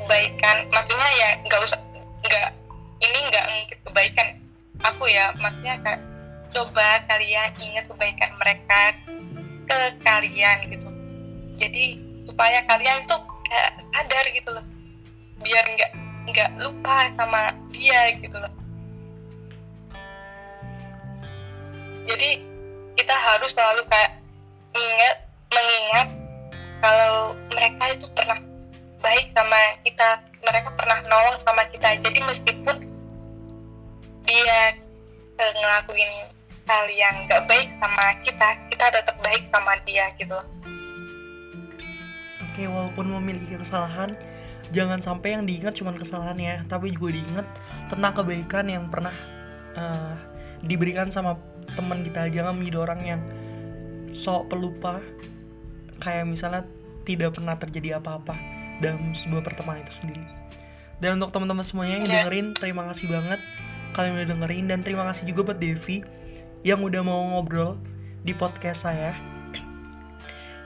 kebaikan 0.04 0.58
maksudnya 0.72 1.10
ya 1.16 1.30
nggak 1.46 1.62
usah 1.64 1.80
nggak 2.26 2.50
ini 3.00 3.20
nggak 3.32 3.46
kebaikan 3.88 4.28
aku 4.84 5.08
ya. 5.08 5.32
Maksudnya 5.40 5.80
kak 5.84 6.00
coba 6.50 7.04
kalian 7.06 7.50
ingat 7.60 7.86
kebaikan 7.88 8.32
mereka 8.40 8.82
ke 9.70 9.78
kalian 10.04 10.58
gitu. 10.72 10.88
Jadi 11.60 11.86
supaya 12.26 12.64
kalian 12.68 13.06
tuh 13.06 13.20
kayak 13.48 13.72
sadar 13.94 14.26
gitu 14.32 14.50
loh. 14.52 14.66
Biar 15.40 15.64
nggak 15.64 15.92
nggak 16.30 16.52
lupa 16.60 17.10
sama 17.16 17.56
dia 17.72 18.14
gitu 18.20 18.38
loh. 18.38 18.54
Jadi 22.10 22.42
kita 22.98 23.16
harus 23.16 23.54
selalu 23.54 23.86
kayak 23.88 24.18
ingat 24.74 25.16
mengingat 25.50 26.08
kalau 26.80 27.36
mereka 27.52 27.84
itu 27.94 28.06
pernah 28.16 28.40
baik 29.00 29.32
sama 29.32 29.80
kita 29.84 30.24
mereka 30.44 30.70
pernah 30.76 31.00
nolong 31.08 31.38
sama 31.44 31.64
kita. 31.72 32.00
Jadi 32.04 32.20
meskipun 32.24 32.76
dia 34.28 34.76
ngelakuin 35.40 36.12
hal 36.68 36.86
yang 36.92 37.26
gak 37.26 37.50
baik 37.50 37.72
sama 37.82 38.14
kita 38.22 38.50
kita 38.70 38.86
tetap 38.94 39.16
baik 39.24 39.48
sama 39.50 39.80
dia 39.88 40.12
gitu. 40.20 40.38
Oke 42.46 42.64
walaupun 42.68 43.08
memiliki 43.18 43.56
kesalahan 43.56 44.14
jangan 44.70 45.02
sampai 45.02 45.34
yang 45.34 45.48
diingat 45.48 45.74
cuma 45.80 45.96
kesalahannya 45.96 46.68
tapi 46.70 46.94
juga 46.94 47.16
diingat 47.16 47.48
tentang 47.90 48.14
kebaikan 48.22 48.66
yang 48.70 48.86
pernah 48.92 49.16
uh, 49.74 50.14
diberikan 50.62 51.10
sama 51.10 51.40
teman 51.74 52.04
kita. 52.04 52.30
Jangan 52.30 52.54
menjadi 52.54 52.78
orang 52.84 53.02
yang 53.08 53.22
sok 54.12 54.52
pelupa 54.52 55.00
kayak 56.04 56.28
misalnya 56.28 56.68
tidak 57.08 57.34
pernah 57.34 57.58
terjadi 57.58 57.98
apa-apa 57.98 58.59
dalam 58.80 59.14
sebuah 59.16 59.44
pertemanan 59.44 59.84
itu 59.84 59.94
sendiri. 60.04 60.24
Dan 61.00 61.20
untuk 61.20 61.32
teman-teman 61.32 61.64
semuanya 61.64 62.04
yang 62.04 62.08
iya. 62.08 62.14
dengerin 62.24 62.48
terima 62.56 62.84
kasih 62.92 63.08
banget 63.08 63.40
kalian 63.96 64.14
udah 64.20 64.28
dengerin. 64.36 64.66
Dan 64.68 64.80
terima 64.84 65.04
kasih 65.08 65.24
juga 65.32 65.52
buat 65.52 65.60
Devi 65.60 66.04
yang 66.64 66.84
udah 66.84 67.02
mau 67.04 67.24
ngobrol 67.36 67.80
di 68.24 68.36
podcast 68.36 68.84
saya. 68.84 69.16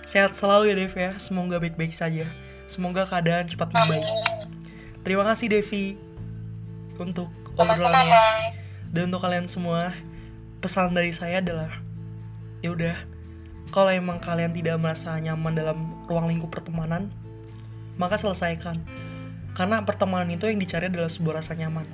Sehat 0.09 0.33
selalu 0.33 0.73
ya 0.73 0.75
Devi 0.77 0.99
ya. 0.99 1.13
Semoga 1.21 1.61
baik-baik 1.61 1.93
saja. 1.93 2.25
Semoga 2.65 3.05
keadaan 3.05 3.45
cepat 3.45 3.69
membaik. 3.69 4.05
Terima 5.05 5.23
kasih 5.29 5.53
Devi 5.53 5.99
untuk 6.97 7.29
obrolannya. 7.53 8.57
Dan 8.89 9.13
untuk 9.13 9.21
kalian 9.25 9.45
semua 9.45 9.93
pesan 10.61 10.93
dari 10.95 11.13
saya 11.13 11.43
adalah 11.43 11.69
ya 12.63 12.71
udah 12.71 12.95
kalau 13.73 13.91
emang 13.91 14.21
kalian 14.21 14.55
tidak 14.55 14.79
merasa 14.79 15.17
nyaman 15.19 15.53
dalam 15.57 15.77
ruang 16.07 16.31
lingkup 16.31 16.53
pertemanan 16.53 17.11
maka 17.97 18.17
selesaikan. 18.17 18.81
Karena 19.53 19.85
pertemanan 19.85 20.33
itu 20.33 20.49
yang 20.49 20.57
dicari 20.57 20.89
adalah 20.89 21.09
sebuah 21.09 21.41
rasa 21.41 21.53
nyaman. 21.53 21.85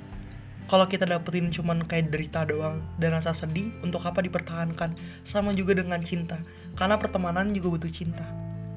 Kalau 0.70 0.86
kita 0.86 1.02
dapetin 1.02 1.50
cuman 1.50 1.82
kayak 1.82 2.14
derita 2.14 2.46
doang 2.46 2.78
dan 2.96 3.10
rasa 3.10 3.34
sedih 3.34 3.74
untuk 3.82 4.06
apa 4.06 4.22
dipertahankan? 4.22 4.94
Sama 5.26 5.50
juga 5.50 5.74
dengan 5.74 5.98
cinta. 6.00 6.38
Karena 6.78 6.94
pertemanan 6.94 7.50
juga 7.50 7.74
butuh 7.74 7.90
cinta. 7.90 8.22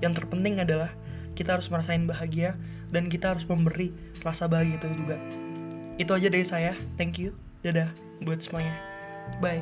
Yang 0.02 0.26
terpenting 0.26 0.58
adalah 0.58 0.90
kita 1.38 1.54
harus 1.54 1.70
merasain 1.70 2.10
bahagia 2.10 2.58
dan 2.90 3.14
kita 3.14 3.38
harus 3.38 3.46
memberi 3.46 3.94
rasa 4.26 4.50
bahagia 4.50 4.82
itu 4.82 4.90
juga. 5.06 5.18
Itu 6.02 6.18
aja 6.18 6.28
dari 6.34 6.46
saya. 6.46 6.74
Thank 6.98 7.22
you. 7.22 7.38
Dadah 7.62 7.94
buat 8.26 8.42
semuanya. 8.42 8.74
Bye. 9.38 9.62